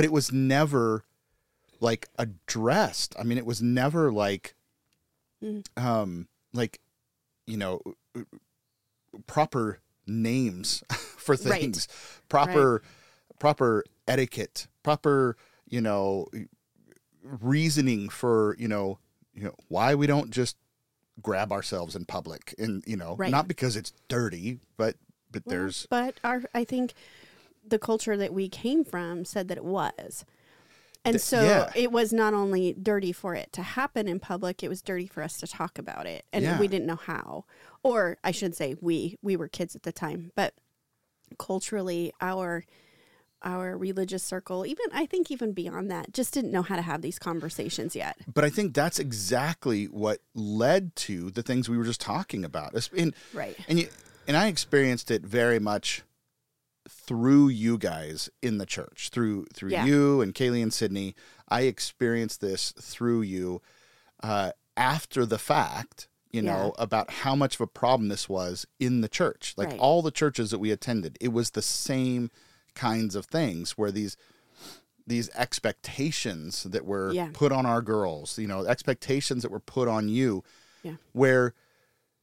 [0.00, 1.04] but it was never
[1.78, 3.14] like addressed.
[3.18, 4.54] I mean, it was never like,
[5.44, 5.62] Mm.
[5.76, 6.80] um, like,
[7.46, 7.82] you know,
[9.26, 10.82] proper names
[11.18, 11.60] for Right.
[11.60, 11.86] things,
[12.30, 12.80] proper,
[13.38, 15.36] proper etiquette, proper,
[15.68, 16.26] you know,
[17.22, 18.98] reasoning for you know,
[19.34, 20.56] you know why we don't just
[21.20, 23.30] grab ourselves in public and you know Right.
[23.30, 24.96] not because it's dirty but
[25.30, 26.94] but Well, there's but our I think
[27.66, 30.24] the culture that we came from said that it was.
[31.04, 31.72] And Th- so yeah.
[31.74, 35.22] it was not only dirty for it to happen in public, it was dirty for
[35.22, 36.26] us to talk about it.
[36.32, 36.60] And Yeah.
[36.60, 37.44] we didn't know how.
[37.82, 40.54] Or I should say we we were kids at the time, but
[41.38, 42.64] culturally our
[43.42, 47.00] our religious circle, even I think even beyond that, just didn't know how to have
[47.00, 48.18] these conversations yet.
[48.30, 52.74] but I think that's exactly what led to the things we were just talking about.
[52.94, 53.56] And Right.
[53.68, 53.88] and you
[54.28, 56.02] and I experienced it very much
[56.90, 59.84] through you guys in the church, through through Yeah.
[59.84, 61.14] you and Kaylee and Sydney.
[61.48, 63.62] I experienced this through you
[64.22, 69.00] uh, after the fact, you know, about how much of a problem this was in
[69.00, 69.54] the church.
[69.56, 69.78] Like Right.
[69.80, 72.30] all the churches that we attended, it was the same
[72.74, 74.16] kinds of things where these
[75.06, 77.30] these expectations that were Yeah.
[77.32, 80.44] put on our girls, you know, expectations that were put on you,
[80.82, 80.96] Yeah.
[81.12, 81.54] where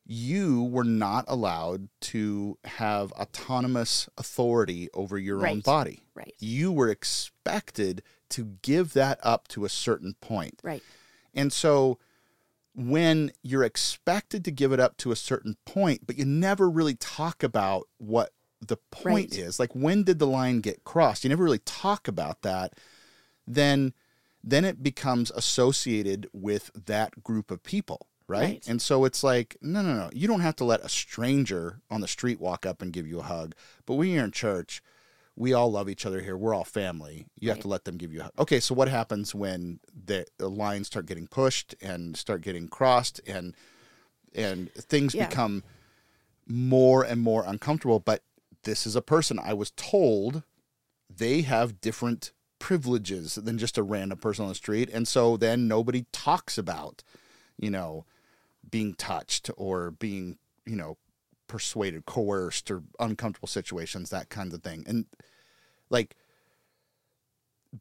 [0.09, 6.01] you were not allowed to have autonomous authority over your own body.
[6.15, 6.33] Right.
[6.39, 10.61] You were expected to give that up to a certain point.
[10.63, 10.81] Right.
[11.33, 11.99] And so
[12.73, 16.95] when you're expected to give it up to a certain point, but you never really
[16.95, 18.31] talk about what
[18.65, 19.39] the point Right.
[19.39, 21.25] is, like when did the line get crossed?
[21.25, 22.73] You never really talk about that.
[23.45, 23.93] Then
[24.43, 28.41] then it becomes associated with that group of people, right?
[28.41, 28.67] Right.
[28.67, 30.09] And so it's like, no, no, no.
[30.13, 33.19] You don't have to let a stranger on the street walk up and give you
[33.19, 33.53] a hug.
[33.85, 34.81] But when you're in church,
[35.35, 36.35] we all love each other here.
[36.35, 37.27] We're all family.
[37.39, 38.31] You have to let them give you a hug.
[38.39, 43.21] Okay, so what happens when the, the lines start getting pushed and start getting crossed
[43.27, 43.53] and
[44.33, 45.27] and things Yeah.
[45.27, 45.63] become
[46.47, 47.99] more and more uncomfortable?
[47.99, 48.23] But
[48.63, 50.43] this is a person I was told
[51.09, 54.89] they have different privileges than just a random person on the street.
[54.91, 57.03] And so then nobody talks about,
[57.57, 58.05] you know,
[58.69, 60.97] being touched or being, you know,
[61.47, 64.83] persuaded, coerced, or uncomfortable situations, that kind of thing.
[64.87, 65.05] And
[65.89, 66.15] like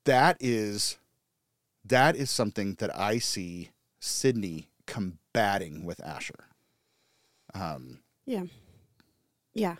[0.04, 0.98] that is
[1.84, 3.70] that is something that I see
[4.00, 6.46] Sydney combating with Asher.
[7.54, 8.44] Um, Yeah.
[9.54, 9.76] Yeah.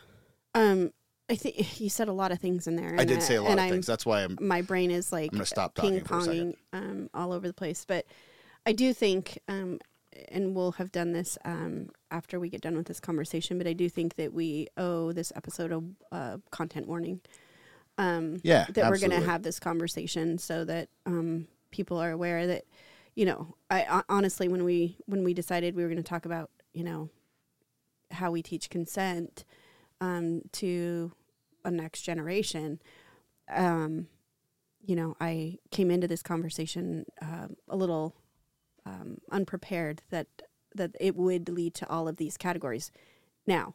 [0.54, 0.92] Um,
[1.28, 2.94] I think you said a lot of things in there.
[2.98, 3.86] I did say a lot of I'm- things.
[3.86, 6.54] That's why I'm My brain is like I'm gonna stop ping for a second.
[6.72, 7.84] ponging um, all over the place.
[7.86, 8.06] But
[8.64, 9.80] I do think, um,
[10.28, 13.58] and we'll have done this um, after we get done with this conversation.
[13.58, 17.20] But I do think that we owe this episode a uh, content warning.
[17.98, 22.46] Um, yeah that we're going to have this conversation so that um, people are aware
[22.46, 22.64] that
[23.14, 26.50] you know I honestly when we when we decided we were going to talk about
[26.74, 27.08] you know
[28.10, 29.44] how we teach consent
[30.02, 31.12] um, to
[31.64, 32.80] a next generation
[33.50, 34.08] um,
[34.84, 38.14] you know I came into this conversation uh, a little
[38.86, 40.28] um, unprepared that
[40.74, 42.90] that it would lead to all of these categories.
[43.46, 43.74] Now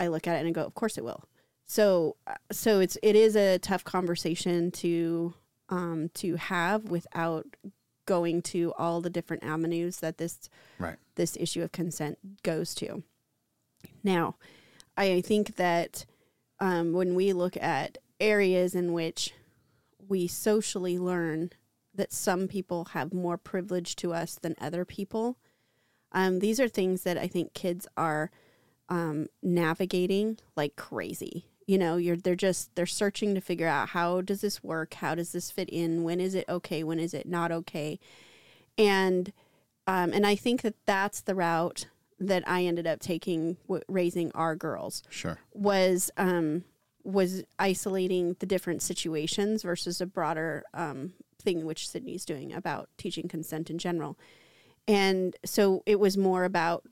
[0.00, 1.24] I look at it and I go of course it will.
[1.66, 5.34] So uh, so it's it is a tough conversation to
[5.68, 7.46] um to have without
[8.06, 10.48] going to all the different avenues that this
[10.78, 10.96] Right.
[11.16, 13.02] this issue of consent goes to.
[14.02, 14.36] Now
[14.96, 16.04] i think that
[16.60, 19.32] um, when we look at areas in which
[20.06, 21.50] we socially learn
[21.94, 25.36] that some people have more privilege to us than other people
[26.12, 28.30] um, these are things that i think kids are
[28.90, 31.46] um, navigating like crazy.
[31.66, 34.92] You know, you're they're just they're searching to figure out how does this work?
[34.92, 36.02] How does this fit in?
[36.04, 36.84] When is it okay?
[36.84, 37.98] When is it not okay?
[38.76, 39.32] And
[39.86, 41.86] um, and I think that that's the route
[42.20, 45.38] that I ended up taking w- raising our girls Sure.
[45.54, 46.64] was um,
[47.02, 53.28] was isolating the different situations versus a broader um, thing which Sydney's doing about teaching
[53.28, 54.18] consent in general.
[54.88, 56.84] And so it was more about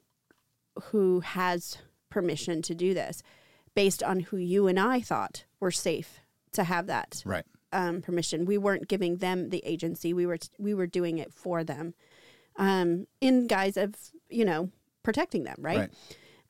[0.85, 1.79] who has
[2.11, 3.23] permission to do this
[3.75, 6.21] based on who you and I thought were safe
[6.53, 7.45] to have that Right.
[7.73, 8.45] um, permission.
[8.45, 10.13] We weren't giving them the agency.
[10.13, 11.95] We were we were doing it for them,
[12.57, 13.95] um, in guise of
[14.29, 14.71] you know
[15.03, 15.79] protecting them, right?
[15.79, 15.91] Right.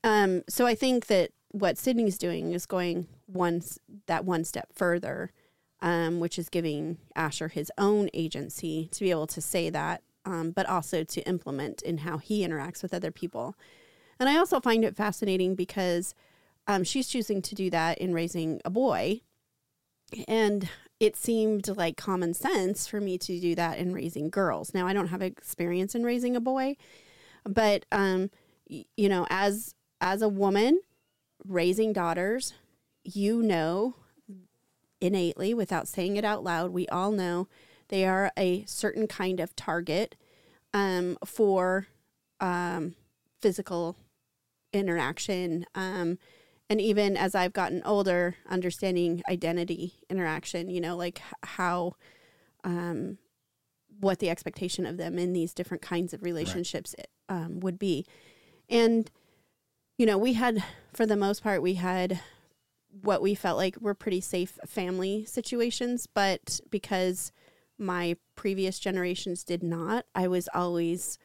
[0.05, 3.63] Um, so I think that what Sydney's doing is going one
[4.07, 5.31] that one step further,
[5.83, 10.53] um, which is giving Asher his own agency to be able to say that, um,
[10.53, 13.57] but also to implement in how he interacts with other people.
[14.21, 16.15] And I also find it fascinating because
[16.69, 19.23] um, she's choosing to do that in raising a boy,
[20.29, 20.69] and
[21.01, 24.73] it seemed like common sense for me to do that in raising girls.
[24.73, 26.77] Now I don't have experience in raising a boy,
[27.45, 28.31] but um,
[28.71, 30.81] y- you know, as as a woman
[31.45, 32.55] raising daughters,
[33.03, 33.97] you know
[35.03, 37.49] innately without saying it out loud, we all know
[37.89, 40.15] they are a certain kind of target
[40.73, 41.89] um, for
[42.41, 42.95] um,
[43.41, 43.97] physical
[44.73, 45.67] interaction.
[45.75, 46.19] Um,
[46.71, 51.97] and even as I've gotten older, understanding identity interaction, you know, like how,
[52.65, 53.19] um,
[54.01, 56.95] what the expectation of them in these different kinds of relationships
[57.29, 58.07] um, would be.
[58.71, 59.11] And,
[59.99, 62.21] you know, we had, for the most part, we had
[63.01, 67.33] what we felt like were pretty safe family situations, but because
[67.79, 71.19] my previous generations did not, I was always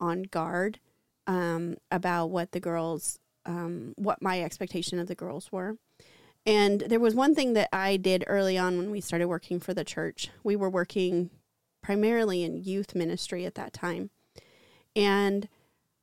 [0.00, 0.78] on guard
[1.26, 5.76] um, about what the girls, um, what my expectation of the girls were.
[6.46, 9.74] And there was one thing that I did early on when we started working for
[9.74, 10.30] the church.
[10.42, 11.30] We were working
[11.82, 14.10] primarily in youth ministry at that time.
[14.96, 15.48] And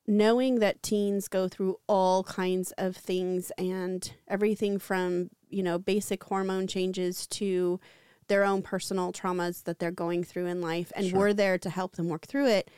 [0.07, 6.23] knowing that teens go through all kinds of things and everything from, you know, basic
[6.25, 7.79] hormone changes to
[8.27, 11.19] their own personal traumas that they're going through in life and Sure.
[11.19, 12.69] we're there to help them work through it.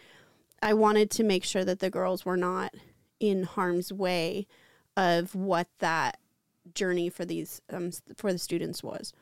[0.62, 2.74] I wanted to make sure that the girls were not
[3.20, 4.48] in harm's way
[4.96, 6.20] of what that
[6.74, 9.14] journey for these um, for the students was.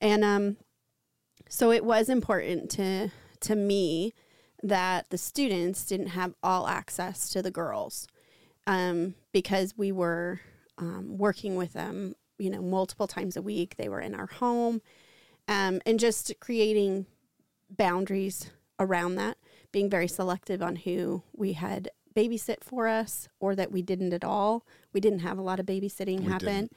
[0.00, 0.56] And um
[1.48, 4.14] so it was important to to me
[4.62, 8.06] that the students didn't have all access to the girls
[8.66, 10.40] um, because we were
[10.78, 13.76] um, working with them, you know, multiple times a week.
[13.76, 14.82] They were in our home,
[15.46, 17.06] um, and just creating
[17.70, 19.38] boundaries around that,
[19.72, 24.24] being very selective on who we had babysit for us or that we didn't at
[24.24, 24.66] all.
[24.92, 26.68] We didn't have a lot of babysitting We happen.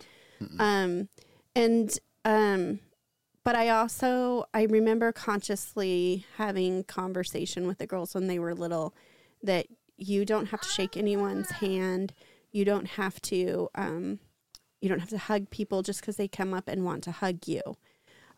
[0.60, 1.10] Um,
[1.56, 2.80] and um,
[3.44, 8.94] but I also I remember consciously having conversation with the girls when they were little
[9.44, 12.14] that you don't have to shake anyone's hand.
[12.52, 14.20] You don't have to um,
[14.82, 17.48] you don't have to hug people just because they come up and want to hug
[17.48, 17.62] you.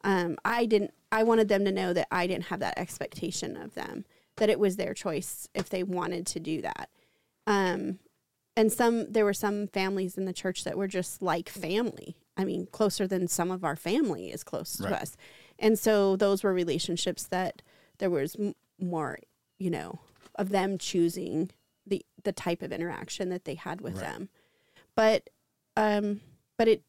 [0.04, 0.94] Um, I didn't.
[1.12, 4.06] I wanted them to know that I didn't have that expectation of them.
[4.38, 6.90] That it was their choice if they wanted to do that.
[7.46, 8.00] Um,
[8.56, 12.18] and some there were some families in the church that were just like family.
[12.38, 14.90] I mean, closer than some of our family is close Right.
[14.90, 15.16] to us.
[15.60, 17.62] And so those were relationships that
[18.00, 19.20] there was m- more,
[19.60, 20.00] you know,
[20.36, 21.52] of them choosing
[21.86, 24.02] the the type of interaction that they had with Right.
[24.04, 24.30] them.
[24.96, 25.30] But
[25.78, 26.22] um
[26.58, 26.84] but it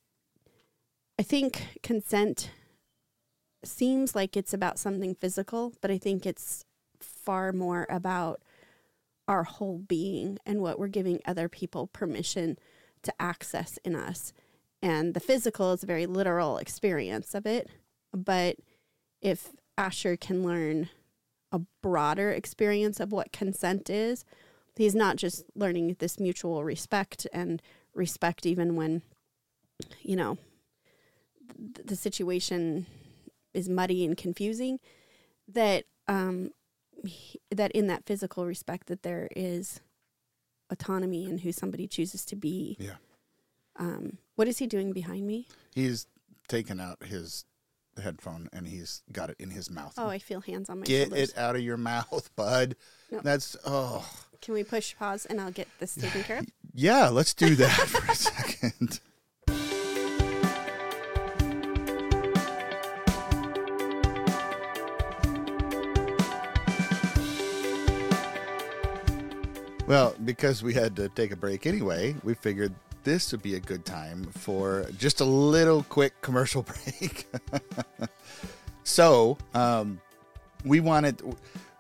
[1.19, 2.51] I think consent
[3.65, 6.65] seems like it's about something physical, but I think it's
[7.01, 8.43] far more about
[9.27, 12.59] our whole being and what we're giving other people permission
[13.03, 14.33] to access in us.
[14.85, 17.71] And the physical is a very literal experience of it.
[18.13, 18.57] But
[19.23, 20.91] if Asher can learn
[21.51, 24.27] a broader experience of what consent is,
[24.77, 27.63] he's not just learning this mutual respect and
[27.95, 29.01] respect even when,
[30.03, 30.37] you know,
[31.75, 32.85] th- the situation
[33.55, 34.81] is muddy and confusing,
[35.49, 36.51] that um,
[37.07, 39.81] he- that in that physical respect that there is
[40.71, 42.77] autonomy in who somebody chooses to be.
[42.79, 42.97] Yeah.
[43.77, 45.47] Um, what is he doing behind me?
[45.75, 46.07] He's
[46.49, 47.45] taken out his
[48.03, 49.95] headphone and he's got it in his mouth.
[49.97, 51.31] Oh, I feel hands on my Get shoulders.
[51.31, 52.77] it out of your mouth, bud.
[53.11, 53.21] No.
[53.21, 54.09] That's oh
[54.41, 56.47] Can we push pause and I'll get this taken care of?
[56.73, 57.09] yeah.
[57.09, 59.01] Let's do that for a second.
[69.87, 72.73] Well, because we had to take a break anyway, we figured
[73.05, 77.27] this would be a good time for just a little quick commercial break.
[78.83, 80.01] so, um,
[80.65, 81.23] we wanted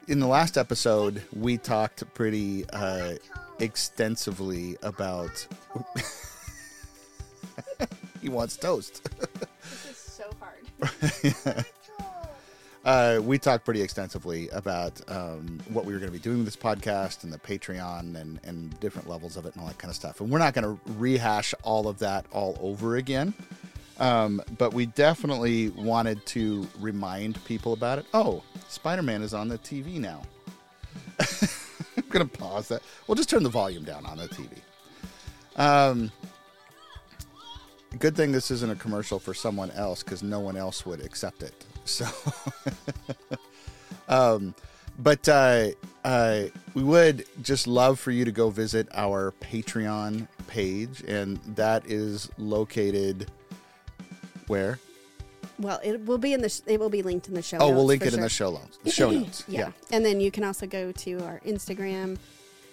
[0.08, 3.14] in the last episode we talked pretty uh,
[3.58, 5.46] extensively about
[8.20, 9.08] he wants toast
[9.62, 11.64] This is so hard.
[12.84, 16.46] uh, we talked pretty extensively about um, what we were going to be doing with
[16.46, 19.90] this podcast and the Patreon and, and different levels of it and all that kind
[19.90, 20.20] of stuff.
[20.20, 23.32] And we're not going to rehash all of that all over again.
[23.98, 28.06] Um, but we definitely wanted to remind people about it.
[28.12, 30.22] Oh, Spider Man is on the TV now.
[31.20, 32.82] I'm going to pause that.
[33.06, 34.48] We'll just turn the volume down on the TV.
[35.56, 36.10] Um,
[37.98, 41.42] good thing this isn't a commercial for someone else because no one else would accept
[41.42, 41.64] it.
[41.84, 42.06] So,
[44.08, 44.54] um,
[44.98, 45.68] but uh,
[46.04, 51.86] uh, we would just love for you to go visit our Patreon page, and that
[51.86, 53.30] is located
[54.46, 54.78] where?
[55.58, 56.48] Well, it will be in the.
[56.48, 57.58] Sh- it will be linked in the show.
[57.58, 58.78] Oh, we'll link it in the show notes.
[58.82, 59.44] The show notes.
[59.48, 59.70] yeah.
[59.92, 62.18] and then you can also go to our Instagram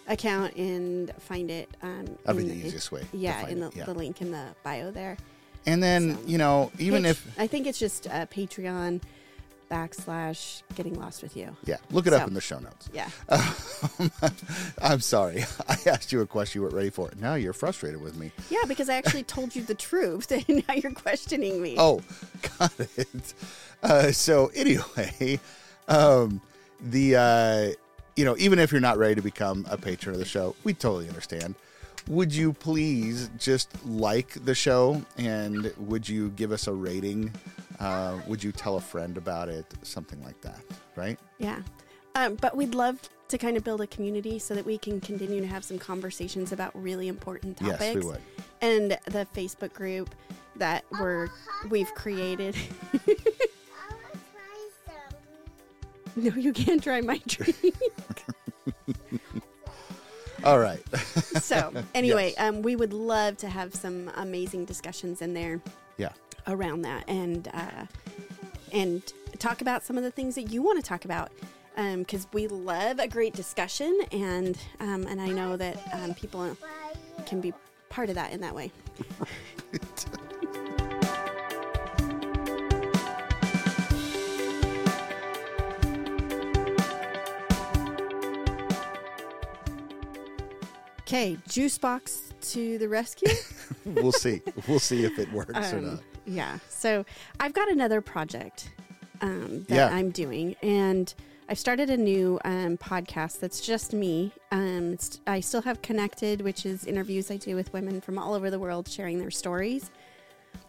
[0.07, 1.69] account and find it.
[1.81, 3.85] Um, That'd be in the easiest way Yeah, in the, yeah.
[3.85, 5.17] the link in the bio there.
[5.65, 9.01] And then So- you know, even if I think it's just uh, Patreon
[9.69, 11.55] backslash getting lost with you.
[11.65, 12.89] yeah, look it up in the show notes.
[12.93, 13.09] Yeah.
[14.81, 17.09] I'm sorry, I asked you a question you weren't ready for.
[17.19, 18.31] Now you're frustrated with me.
[18.49, 21.75] Yeah, because I actually told you the truth, and now you're questioning me.
[21.77, 22.01] Oh,
[22.59, 23.33] got it.
[23.81, 25.39] Uh, so anyway,
[25.87, 26.41] um,
[26.81, 27.71] the uh,
[28.15, 30.73] you know, even if you're not ready to become a patron of the show, we
[30.73, 31.55] totally understand.
[32.07, 37.31] Would you please just like the show and would you give us a rating?
[37.79, 39.65] Uh, would you tell a friend about it?
[39.83, 40.61] Something like that,
[40.95, 41.19] right?
[41.37, 41.61] Yeah.
[42.15, 42.99] Um, but we'd love
[43.29, 46.51] to kind of build a community so that we can continue to have some conversations
[46.51, 47.81] about really important topics.
[47.81, 48.21] Yes, we would.
[48.61, 50.13] And the Facebook group
[50.57, 51.29] that we're
[51.69, 52.55] we've created.
[56.15, 57.73] no, you can't try my drink.
[60.43, 60.81] All right.
[61.41, 62.39] so anyway, Yes.
[62.39, 65.61] um, we would love to have some amazing discussions in there
[65.97, 66.11] yeah.
[66.47, 67.85] around that and uh,
[68.71, 69.01] and
[69.39, 71.31] talk about some of the things that you want to talk about
[71.75, 76.55] because we love a great discussion and um, and I know that um, people
[77.25, 77.53] can be
[77.89, 78.71] part of that in that way.
[91.11, 93.33] Okay, juice box to the rescue.
[93.85, 94.41] we'll see.
[94.65, 95.99] We'll see if it works or Um, not.
[96.25, 96.57] Yeah.
[96.69, 97.03] So
[97.37, 98.69] I've got another project
[99.19, 99.87] um, that Yeah.
[99.89, 101.13] I'm doing, and
[101.49, 104.31] I've started a new um, podcast that's just me.
[104.53, 108.33] Um, it's, I still have Connected, which is interviews I do with women from all
[108.33, 109.91] over the world sharing their stories.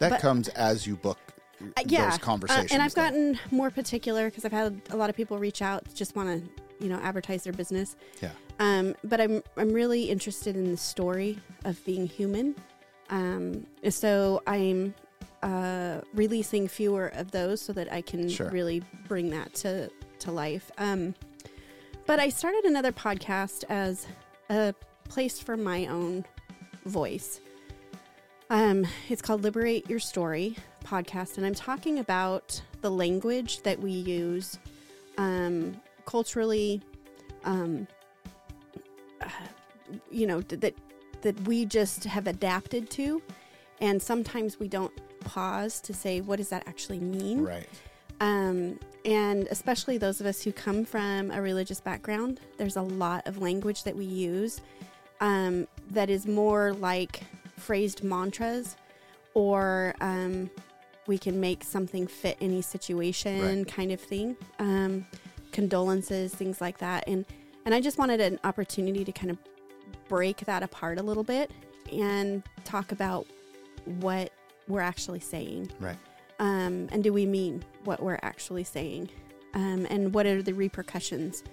[0.01, 1.19] That but- comes as you book
[1.61, 2.73] Uh, yeah, those conversations.
[2.73, 3.03] Uh, and I've though.
[3.03, 6.62] gotten more particular because I've had a lot of people reach out, just want to
[6.83, 7.97] you know advertise their business.
[8.21, 8.31] Yeah.
[8.59, 12.55] Um, but I'm I'm really interested in the story of being human.
[13.11, 14.95] Um, so I'm
[15.43, 18.51] uh, releasing fewer of those so that I can Sure.
[18.51, 20.71] really bring that to to life.
[20.79, 21.15] Um,
[22.07, 24.07] but I started another podcast as
[24.51, 24.75] a
[25.09, 26.25] place for my own
[26.85, 27.41] voice.
[28.51, 33.91] Um, it's called Liberate Your Story podcast, and I'm talking about the language that we
[33.93, 34.59] use
[35.17, 36.81] um, culturally,
[37.45, 37.87] um,
[39.21, 39.29] uh,
[40.11, 40.75] you know, that
[41.23, 43.23] that we just have adapted to,
[43.81, 47.45] and sometimes we don't pause to say, what does that actually mean?
[47.45, 47.69] Right.
[48.21, 53.27] Um, and especially those of us who come from a religious background, there's a lot
[53.27, 54.61] of language that we use
[55.21, 57.23] um, that is more like
[57.57, 58.77] phrased mantras,
[59.35, 60.51] or um,
[61.07, 63.69] we can make something fit any situation Right.
[63.69, 64.37] kind of thing.
[65.53, 67.05] Condolences, things like that.
[67.07, 67.25] And,
[67.65, 69.39] and I just wanted an opportunity to kind of
[70.09, 71.51] break that apart a little bit
[71.93, 73.27] and talk about
[73.85, 74.33] what
[74.69, 75.71] we're actually saying.
[75.81, 75.97] Right.
[76.39, 79.11] um, and do we mean what we're actually saying?
[79.55, 81.45] Um, and what are the repercussions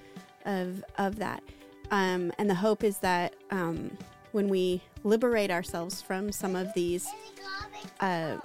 [0.46, 1.44] of of that?
[1.92, 3.98] Um, and the hope is that um,
[4.32, 7.08] when we liberate ourselves from some of these
[8.00, 8.38] uh,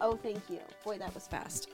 [0.00, 0.60] oh thank you.
[0.84, 1.68] Boy that was fast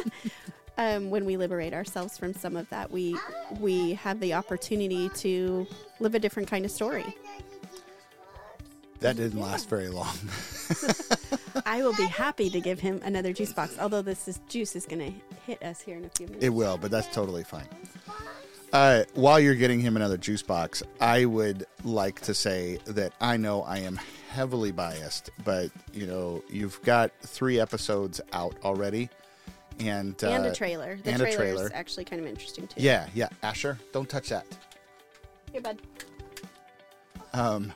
[0.78, 3.16] um, when we liberate ourselves from some of that we
[3.60, 5.66] we have the opportunity to
[6.00, 7.04] live a different kind of story
[9.00, 10.16] That didn't last very long.
[11.66, 14.86] i will be happy to give him another juice box although this is juice is
[14.86, 15.12] going to
[15.46, 17.66] hit us here in a few minutes It will, but that's totally fine.
[18.72, 23.36] Uh, while you're getting him another juice box, I would like to say that I
[23.36, 23.98] know I am
[24.28, 29.08] heavily biased, but you know you've got three episodes out already,
[29.80, 30.98] and uh, and a trailer.
[31.02, 31.66] The and trailer trailer.
[31.66, 32.80] is actually kind of interesting too.
[32.80, 33.28] Yeah, yeah.
[33.42, 34.46] Asher, don't touch that.
[35.52, 35.80] Here, bud.
[37.32, 37.72] Um,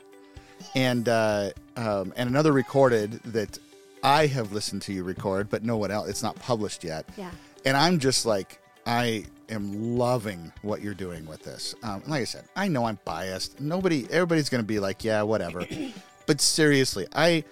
[0.75, 3.59] and uh, um, and another recorded that
[4.03, 6.09] I have listened to you record, but no one else.
[6.09, 7.05] It's not published yet.
[7.17, 7.31] Yeah.
[7.65, 11.75] and I'm just like, I am loving what you're doing with this.
[11.83, 13.59] Um, like I said, I know I'm biased.
[13.59, 15.65] Nobody, everybody's going to be like, yeah, whatever.
[16.25, 17.43] but seriously, I.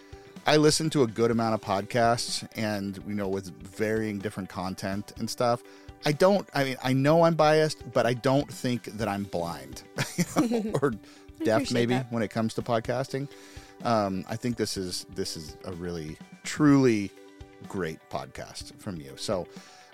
[0.50, 5.14] I listen to a good amount of podcasts and you know with varying different content
[5.18, 5.62] and stuff.
[6.06, 9.84] I don't I mean I know I'm biased, but I don't think that I'm blind
[10.18, 10.93] you know, or
[11.43, 12.12] deaf maybe that.
[12.12, 13.28] when it comes to podcasting.
[13.84, 17.12] Um, I think this is this is a really truly
[17.68, 19.14] great podcast from you.
[19.18, 19.45] So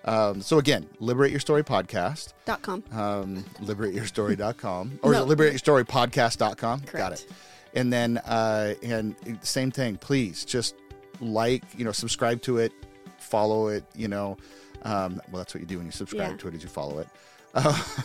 [0.06, 2.84] um, so again, Liberate Your Story podcast, Dot com.
[2.94, 5.26] um, liberateyourstory.com or No.
[5.26, 6.80] is it liberateyourstorypodcast.com.
[6.80, 7.22] Got Correct.
[7.22, 7.28] it.
[7.76, 10.76] And then uh, and same thing, please just
[11.20, 12.72] like, you know, subscribe to it,
[13.18, 14.38] follow it, you know.
[14.84, 16.38] Um, well, that's what you do when you subscribe Yeah.
[16.38, 17.08] to it is you follow it.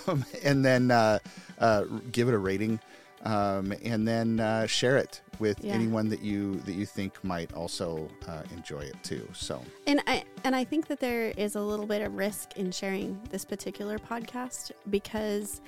[0.06, 1.18] Um, and then uh,
[1.58, 2.78] uh, give it a rating
[3.24, 5.74] um, and then uh, share it with Yeah.
[5.74, 9.28] anyone that you that you think might also uh, enjoy it too.
[9.32, 12.70] So And I and I think that there is a little bit of risk in
[12.70, 15.60] sharing this particular podcast because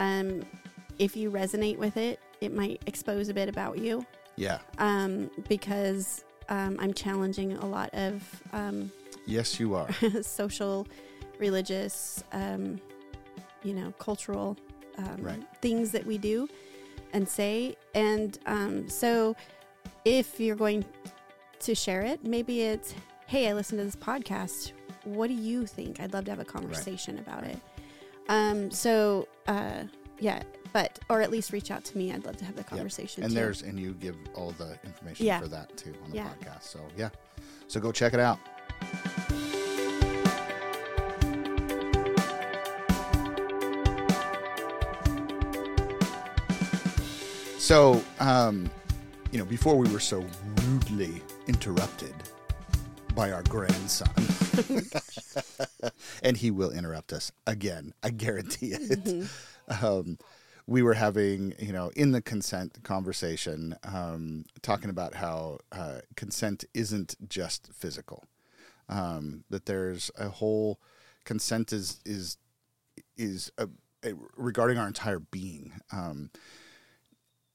[0.00, 0.42] um,
[0.98, 4.04] if you resonate with it, it might expose a bit about you.
[4.36, 8.22] yeah, Um, because um, I'm challenging a lot of
[8.52, 8.90] um,
[9.26, 9.88] yes, you are.
[10.22, 10.86] social,
[11.38, 12.80] religious, um,
[13.62, 14.56] you know, cultural
[14.98, 15.42] um, Right.
[15.60, 16.48] things that we do
[17.12, 17.76] and say.
[17.94, 19.36] And um, so,
[20.04, 20.84] if you're going
[21.60, 22.94] to share it, maybe it's,
[23.26, 24.72] hey, I listened to this podcast.
[25.04, 26.00] What do you think?
[26.00, 27.58] I'd love to have a conversation about it.
[28.28, 29.84] Um, so, uh,
[30.18, 32.12] yeah, but, or at least reach out to me.
[32.12, 33.22] I'd love to have the conversation.
[33.22, 33.38] and too.
[33.38, 35.40] there's and you give all the information Yeah.
[35.40, 36.28] for that too on the Yeah.
[36.40, 36.62] podcast.
[36.64, 37.10] So yeah,
[37.68, 38.38] so go check it out.
[47.58, 48.70] So, um,
[49.30, 50.24] you know, before we were so
[50.64, 52.14] rudely interrupted
[53.14, 54.08] by our grandson,
[56.22, 59.28] and he will interrupt us again, I guarantee it.
[59.82, 60.18] Um,
[60.70, 66.64] we were having, you know, in the consent conversation, um, talking about how uh, consent
[66.74, 68.24] isn't just physical.
[68.88, 70.78] Um, that there's a whole
[71.24, 72.38] consent is is
[73.16, 73.68] is a,
[74.04, 75.72] a, regarding our entire being.
[75.92, 76.30] Um,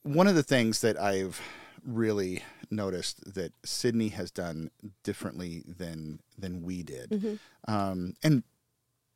[0.04, 1.40] one of the things that I've
[1.86, 4.72] really noticed that Sydney has done
[5.04, 7.40] differently than than we did, Mhm.
[7.66, 8.44] um, and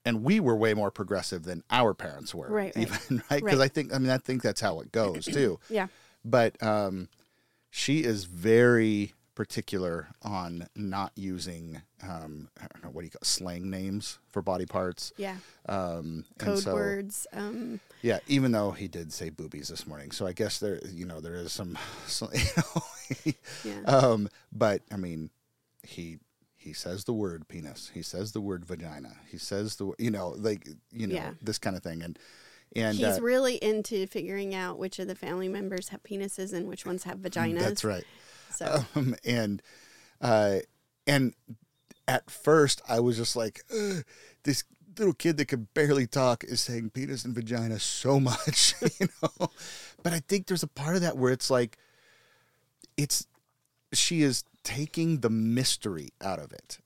[0.06, 2.88] and we were way more progressive than our parents were, Right, right.
[2.88, 3.66] even right because Right.
[3.66, 5.60] I think I mean I think that's how it goes too.
[5.70, 5.88] Yeah.
[6.26, 7.08] But um,
[7.70, 13.20] she is very particular on not using um, I don't know what do you call
[13.24, 15.14] slang names for body parts.
[15.16, 15.38] Yeah.
[15.68, 17.26] Um, Code so- words.
[17.32, 21.06] Um, yeah, even though he did say boobies this morning, so I guess there, you
[21.06, 21.78] know, there is some,
[22.08, 23.34] some you know,
[23.64, 23.82] yeah.
[23.86, 25.30] um, but I mean,
[25.84, 26.18] he
[26.60, 30.36] he says the word penis, he says the word vagina, he says the, you know,
[30.38, 31.32] like you know, Yeah.
[31.42, 32.20] this kind of thing, and
[32.76, 36.68] and He's uh, really into figuring out which of the family members have penises and
[36.68, 37.60] which ones have vaginas.
[37.60, 38.04] that's right,
[38.52, 39.62] So um, and
[40.22, 40.58] uh,
[41.08, 41.34] and
[42.08, 43.62] at first I was just like,
[44.44, 44.64] this
[44.98, 49.50] little kid that could barely talk is saying penis and vagina so much, you know.
[50.04, 51.78] But I think there's a part of that where it's like,
[52.98, 53.26] it's
[53.94, 56.78] she is taking the mystery out of it,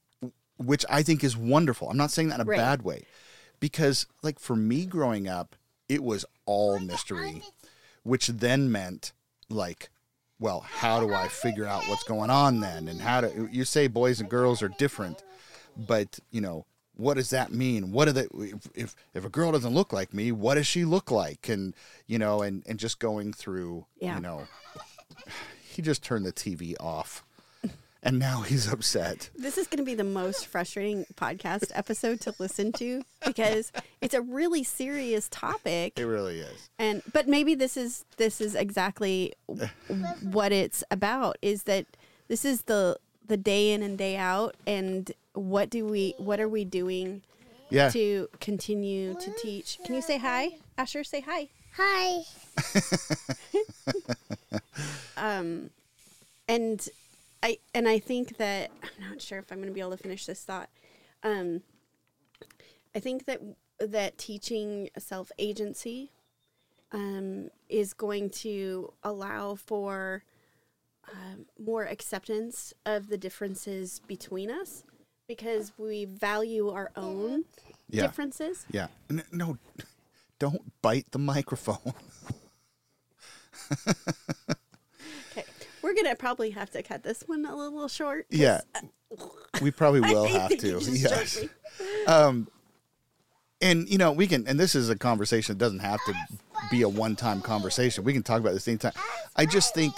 [0.57, 1.89] which I think is wonderful.
[1.89, 2.57] I'm not saying that in a Right.
[2.57, 3.05] bad way,
[3.59, 5.55] because like for me growing up,
[5.89, 7.43] it was all mystery,
[8.03, 9.11] which then meant
[9.49, 9.89] like
[10.39, 12.89] well, how do I figure out what's going on then?
[12.89, 15.23] And how do you say boys and girls are different,
[15.77, 17.91] but you know, what does that mean?
[17.93, 20.83] What do they, if, if, if a girl doesn't look like me, what does she
[20.83, 21.47] look like?
[21.47, 21.73] And,
[22.07, 24.15] you know, and, and just going through, Yeah.
[24.15, 24.47] you know,
[25.73, 27.23] he just turned the TV off
[28.05, 29.29] and now he's upset.
[29.37, 33.71] this is going to be the most frustrating podcast episode to listen to because
[34.01, 36.69] it's a really serious topic It really is.
[36.77, 39.33] and but maybe this is this is exactly
[40.21, 41.85] what it's about is that
[42.27, 42.97] this is the
[43.27, 47.21] the day in and day out and what do we what are we doing
[47.69, 47.89] Yeah.
[47.91, 51.47] to continue to teach can you say hi asher say hi
[51.77, 52.21] Hi.
[56.47, 56.87] and
[57.41, 59.97] I and I think that I'm not sure if I'm going to be able to
[59.97, 60.69] finish this thought.
[61.23, 61.61] Um,
[62.95, 63.41] I think that
[63.79, 66.11] that teaching self agency
[66.91, 70.23] um, is going to allow for
[71.11, 74.83] um, more acceptance of the differences between us
[75.27, 77.45] because we value our own
[77.89, 78.03] Yeah.
[78.03, 78.65] differences.
[78.71, 78.87] Yeah.
[79.31, 79.57] No,
[80.39, 81.93] don't bite the microphone.
[85.31, 85.45] Okay,
[85.81, 88.27] we're gonna probably have to cut this one a little short.
[88.29, 88.61] Yeah.
[89.61, 90.79] We probably will I have to.
[90.81, 91.43] Yes.
[92.07, 92.47] um,
[93.61, 96.13] and you know we can, and this is a conversation that doesn't have to
[96.69, 98.03] be a one-time conversation.
[98.03, 98.93] We can talk about this anytime.
[99.35, 99.93] I just think,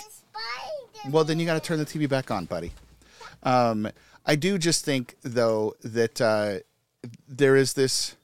[1.09, 2.72] well, then you got to turn the TV back on, buddy.
[3.43, 3.89] Um,
[4.26, 6.59] I do just think though that uh,
[7.28, 8.16] there is this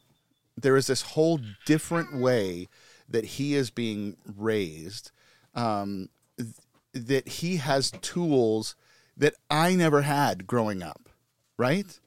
[0.57, 2.67] there is this whole different way
[3.09, 5.11] that he is being raised.
[5.54, 6.49] Um, th-
[6.93, 8.76] that he has tools
[9.18, 11.10] that I never had growing up,
[11.58, 11.99] right?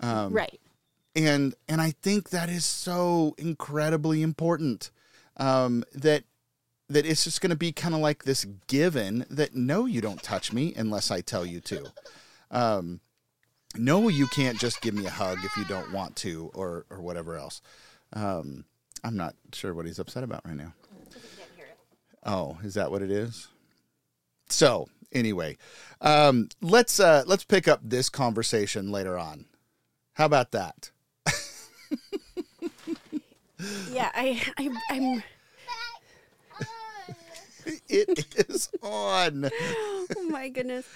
[0.00, 0.60] Um, right.
[1.14, 4.90] and and I think that is so incredibly important.
[5.36, 6.24] Um, that
[6.88, 10.22] that it's just going to be kind of like this given that no, you don't
[10.22, 11.92] touch me unless I tell you to.
[12.50, 13.00] Um,
[13.76, 17.00] no, you can't just give me a hug if you don't want to, or or
[17.00, 17.62] whatever else.
[18.12, 18.64] Um,
[19.02, 20.74] I'm not sure what he's upset about right now.
[22.24, 23.48] Oh, is that what it is?
[24.48, 25.56] So anyway,
[26.00, 29.46] um, let's uh, let's pick up this conversation later on.
[30.14, 30.90] How about that?
[33.92, 35.22] Yeah, I, I I'm
[37.88, 39.48] It is on.
[39.60, 40.86] oh my goodness.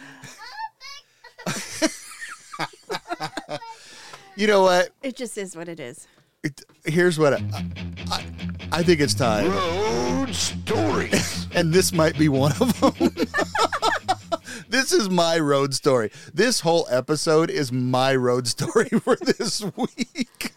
[4.35, 4.91] You know what?
[5.03, 6.07] It just is what it is.
[6.43, 7.65] It, here's what I, I,
[8.11, 8.36] I
[8.83, 11.47] think it's time, Road stories.
[11.55, 13.11] and this might be one of them.
[14.69, 16.11] this is my road story.
[16.33, 20.53] This whole episode is my road story for this week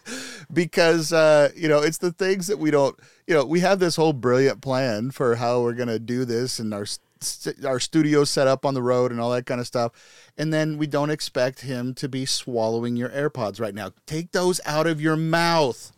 [0.52, 2.98] because uh, you know it's the things that we don't.
[3.26, 6.74] You know, we have this whole brilliant plan for how we're gonna do this and
[6.74, 6.86] our
[7.66, 9.92] our studio set up on the road and all that kind of stuff,
[10.36, 13.92] and then we don't expect him to be swallowing your AirPods right now.
[14.06, 15.92] Take those out of your mouth.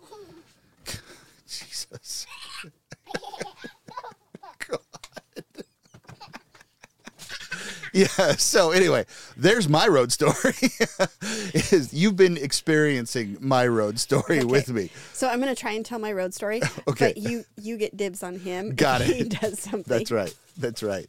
[2.00, 2.26] Jesus.
[7.92, 8.06] Yeah.
[8.36, 9.04] So anyway,
[9.36, 10.54] there's my road story.
[11.52, 14.90] is you've been experiencing my road story with me.
[15.12, 16.62] So I'm gonna try and tell my road story.
[16.88, 17.12] Okay.
[17.14, 18.74] But you you get dibs on him.
[18.74, 19.14] Got it.
[19.14, 19.84] He does something.
[19.86, 20.34] That's right.
[20.56, 21.06] That's right.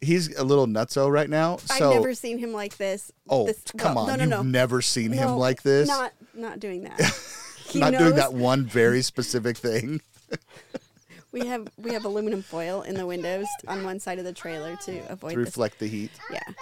[0.00, 1.58] He's a little nutso right now.
[1.58, 3.12] So I've never seen him like this.
[3.28, 4.18] oh, this, come well, on.
[4.18, 4.50] No, no, You've no.
[4.50, 5.86] never seen him like this.
[5.88, 7.44] Not not doing that.
[7.72, 10.00] He Not knows doing that one very specific thing.
[11.32, 14.76] we have we have aluminum foil in the windows on one side of the trailer
[14.86, 15.46] to avoid to this.
[15.46, 16.10] reflect the heat.
[16.32, 16.40] Yeah.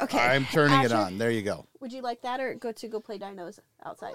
[0.00, 0.20] Okay.
[0.20, 1.18] I'm turning it on.
[1.18, 1.66] There you go.
[1.80, 4.14] Would you like that or go to go play dinos outside?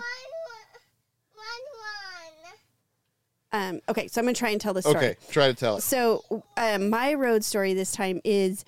[3.51, 4.97] Um, okay, so I'm gonna try and tell the story.
[4.97, 5.82] Okay, try to tell it.
[5.82, 8.63] So um, my road story this time is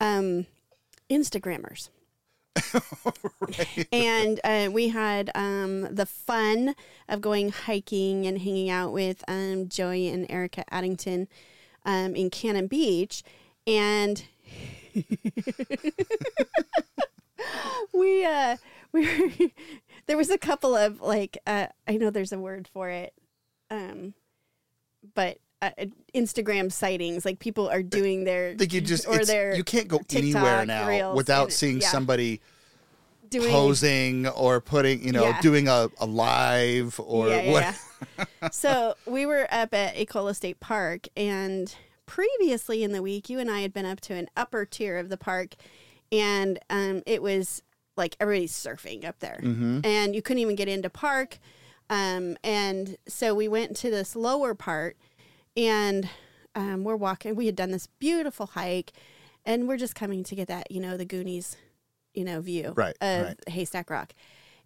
[0.00, 0.46] um,
[1.10, 1.88] Instagrammers.
[3.92, 6.74] And uh, we had um, the fun
[7.08, 11.28] of going hiking and hanging out with um, Joey and Erica Addington
[11.84, 13.22] um, in Cannon Beach.
[13.66, 14.24] And
[17.92, 18.56] we, uh,
[18.92, 19.30] we were,
[20.06, 23.14] there was a couple of like, uh, I know there's a word for it,
[23.70, 24.14] um,
[25.14, 25.38] but
[25.78, 25.84] uh,
[26.14, 29.98] Instagram sightings, like people are doing their, think you just or their you can't go
[29.98, 31.88] TikTok anywhere now without seeing yeah.
[31.88, 32.40] somebody
[33.30, 35.40] doing posing or putting, you know, Yeah.
[35.40, 38.52] doing a, a live or yeah, what.
[38.54, 41.74] so we were up at Ecola State Park, and
[42.06, 45.08] previously in the week, you and I had been up to an upper tier of
[45.08, 45.54] the park,
[46.12, 47.62] and um, it was
[47.96, 49.80] like everybody's surfing up there, Mm-hmm.
[49.84, 51.38] and you couldn't even get into park.
[51.90, 54.96] Um, and so we went to this lower part,
[55.56, 56.08] and
[56.54, 57.34] um, we're walking.
[57.34, 58.92] We had done this beautiful hike,
[59.44, 61.56] and we're just coming to get that, you know, the Goonies,
[62.12, 63.48] you know, view Right, of right.
[63.48, 64.14] Haystack Rock,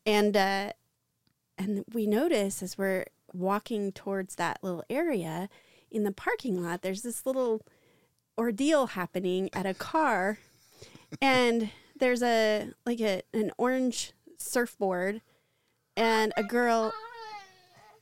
[0.05, 0.73] and uh,
[1.57, 5.49] and we notice as we're walking towards that little area
[5.91, 7.63] in the parking lot, there's this little
[8.39, 10.39] ordeal happening at a car,
[11.21, 15.21] and there's a like a an orange surfboard,
[15.97, 16.93] and a girl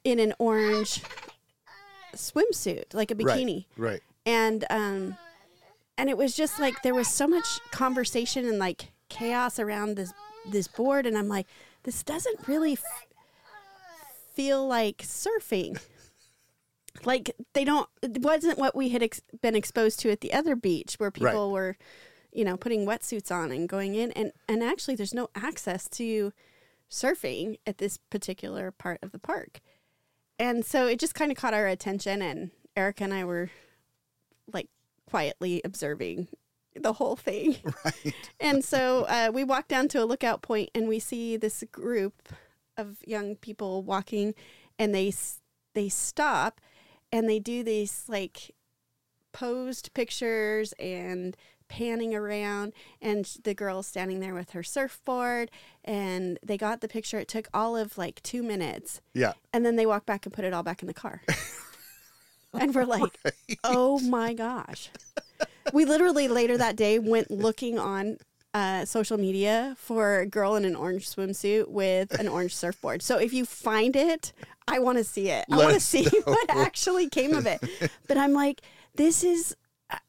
[0.05, 1.03] in an orange
[2.17, 3.91] swimsuit, like a bikini Right.
[3.93, 4.03] Right.
[4.25, 5.17] and um
[5.99, 10.13] and it was just like there was so much conversation and like chaos around this
[10.51, 11.47] this board and i'm like
[11.85, 12.83] this doesn't really f-
[14.35, 15.79] feel like surfing
[17.05, 20.57] like they don't it wasn't what we had ex- been exposed to at the other
[20.57, 21.31] beach where Right.
[21.31, 21.77] people were
[22.33, 26.33] you know putting wetsuits on and going in and and actually there's no access to
[26.91, 29.61] surfing at this particular part of the park
[30.39, 33.51] and so it just kind of caught our attention and erica and i were
[34.53, 34.69] like
[35.09, 36.29] quietly observing
[36.75, 38.15] the whole thing Right.
[38.41, 42.29] and so uh, we walk down to a lookout point and we see this group
[42.77, 44.35] of young people walking
[44.79, 45.13] and they
[45.75, 46.61] they stop
[47.13, 48.55] and they do these like
[49.33, 51.37] posed pictures and
[51.69, 55.51] panning around, and the girl's standing there with her surfboard,
[55.85, 57.19] and they got the picture.
[57.19, 59.33] It took all of like two minutes, Yeah.
[59.53, 61.23] and then they walked back and put it all back in the car.
[62.53, 63.19] and we're like,
[63.65, 64.91] oh my gosh.
[65.73, 68.19] We literally later that day went looking on
[68.55, 73.03] uh, social media for a girl in an orange swimsuit with an orange surfboard.
[73.03, 74.33] So if you find it,
[74.67, 75.45] I want to see it.
[75.51, 77.61] I want to see what actually came of it.
[78.09, 78.63] But I'm like,
[78.95, 79.55] this is.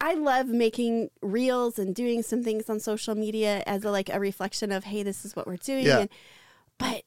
[0.02, 4.20] I love making reels and doing some things on social media as a, like a
[4.20, 5.86] reflection of, hey, this is what we're doing.
[5.86, 6.00] Yeah.
[6.00, 6.10] And,
[6.80, 7.04] but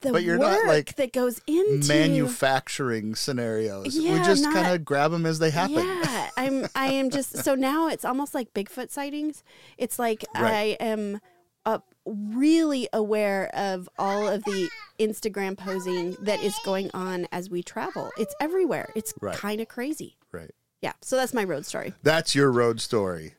[0.00, 3.96] the But you're work not, like, that goes into Manufacturing scenarios.
[3.96, 5.86] we just kind of grab them as they happen.
[5.86, 6.66] yeah, I'm.
[6.74, 7.36] I am just.
[7.44, 9.44] So now it's almost like Bigfoot sightings.
[9.78, 10.76] It's like Right.
[10.80, 11.20] I am,
[11.66, 17.62] uh, really aware of all of the Instagram posing that is going on as we
[17.62, 18.10] travel.
[18.16, 18.88] It's everywhere.
[18.96, 19.36] It's Right.
[19.36, 20.16] kind of crazy.
[20.32, 20.50] Right.
[20.80, 20.92] Yeah.
[21.02, 21.94] So that's my road story.
[22.02, 23.34] That's your road story.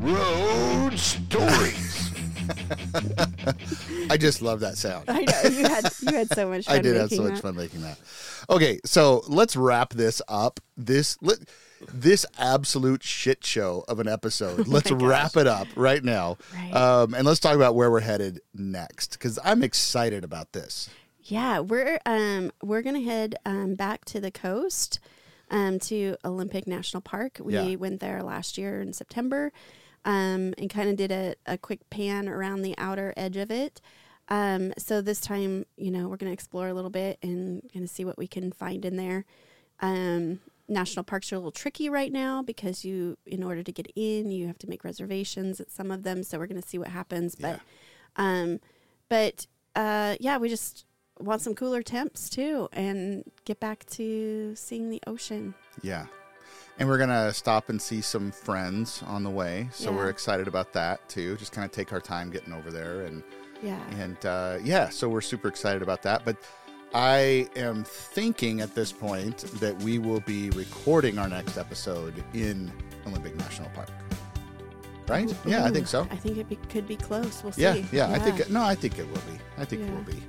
[0.00, 2.10] Road stories.
[4.10, 5.08] I just love that sound.
[5.08, 6.64] I know you had you had so much.
[6.66, 7.42] Fun I did have so making much that.
[7.42, 7.98] fun making that.
[8.48, 10.60] Okay, so let's wrap this up.
[10.76, 11.38] This let,
[11.92, 14.66] this absolute shit show of an episode.
[14.68, 15.08] Let's Oh gosh.
[15.08, 16.72] wrap it up right now, Right.
[16.74, 20.88] um, and let's talk about where we're headed next because I'm excited about this.
[21.28, 25.00] Yeah, we're um we're gonna head um back to the coast,
[25.50, 27.38] um to Olympic National Park.
[27.42, 27.74] We Yeah.
[27.76, 29.52] went there last year in September,
[30.04, 33.80] um and kind of did a, a quick pan around the outer edge of it.
[34.28, 38.04] Um, so this time, you know, we're gonna explore a little bit and gonna see
[38.04, 39.24] what we can find in there.
[39.80, 43.90] Um, national parks are a little tricky right now because you, in order to get
[43.96, 46.22] in, you have to make reservations at some of them.
[46.22, 47.60] So we're gonna see what happens, but.
[48.18, 48.60] Um,
[49.08, 49.46] but
[49.76, 50.84] uh, yeah, we just
[51.18, 55.54] want some cooler temps too, and get back to seeing the ocean.
[55.82, 56.06] Yeah.
[56.78, 59.96] And we're gonna stop and see some friends on the way, so Yeah.
[59.96, 61.36] we're excited about that too.
[61.36, 63.22] Just kind of take our time getting over there, and
[63.62, 66.26] Yeah, and uh, yeah, so we're super excited about that.
[66.26, 66.36] But
[66.94, 72.70] I am thinking at this point that we will be recording our next episode in
[73.06, 73.88] Olympic National Park.
[75.08, 75.32] Right?
[75.46, 76.06] Yeah, I think so.
[76.10, 77.42] I think it be, could be close.
[77.42, 77.86] We'll Yeah, see.
[77.92, 79.38] yeah, I think no, I think it will be.
[79.56, 80.20] I think it will be.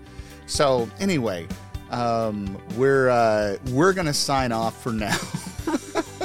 [0.47, 1.47] So anyway,
[1.91, 5.17] um, we're uh, we're gonna sign off for now,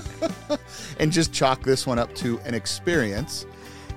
[0.98, 3.46] and just chalk this one up to an experience,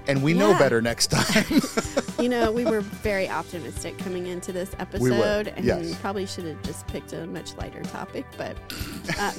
[0.07, 1.61] and we know better next time.
[2.19, 5.95] you know, we were very optimistic coming into this We were, episode, and yes.
[5.99, 8.25] probably should have just picked a much lighter topic.
[8.37, 8.57] But
[9.19, 9.31] uh,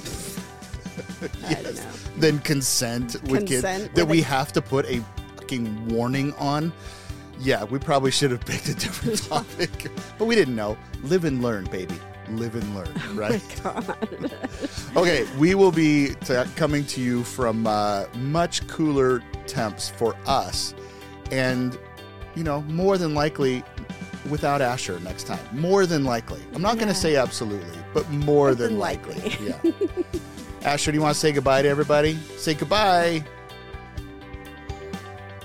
[1.47, 1.91] I don't know.
[2.17, 5.05] then consent with kids Consent that with we have to put a
[5.37, 6.73] fucking warning on.
[7.39, 10.77] Yeah, we probably should have picked a different topic, but we didn't know.
[11.03, 11.95] Live and learn, baby.
[12.31, 13.43] Live and learn, right?
[13.63, 14.09] God.
[14.97, 20.75] Okay, we will be t- coming to you from uh, much cooler temps for us,
[21.31, 21.79] and
[22.35, 23.63] you know, more than likely
[24.29, 25.39] without Asher next time.
[25.53, 26.41] More than likely.
[26.55, 29.15] I'm not going to say absolutely, but more than, than likely.
[29.21, 29.47] likely.
[29.47, 30.03] yeah.
[30.63, 32.17] Asher, do you want to say goodbye to everybody?
[32.37, 33.25] Say goodbye.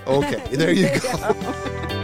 [0.06, 2.01] Okay, there you go.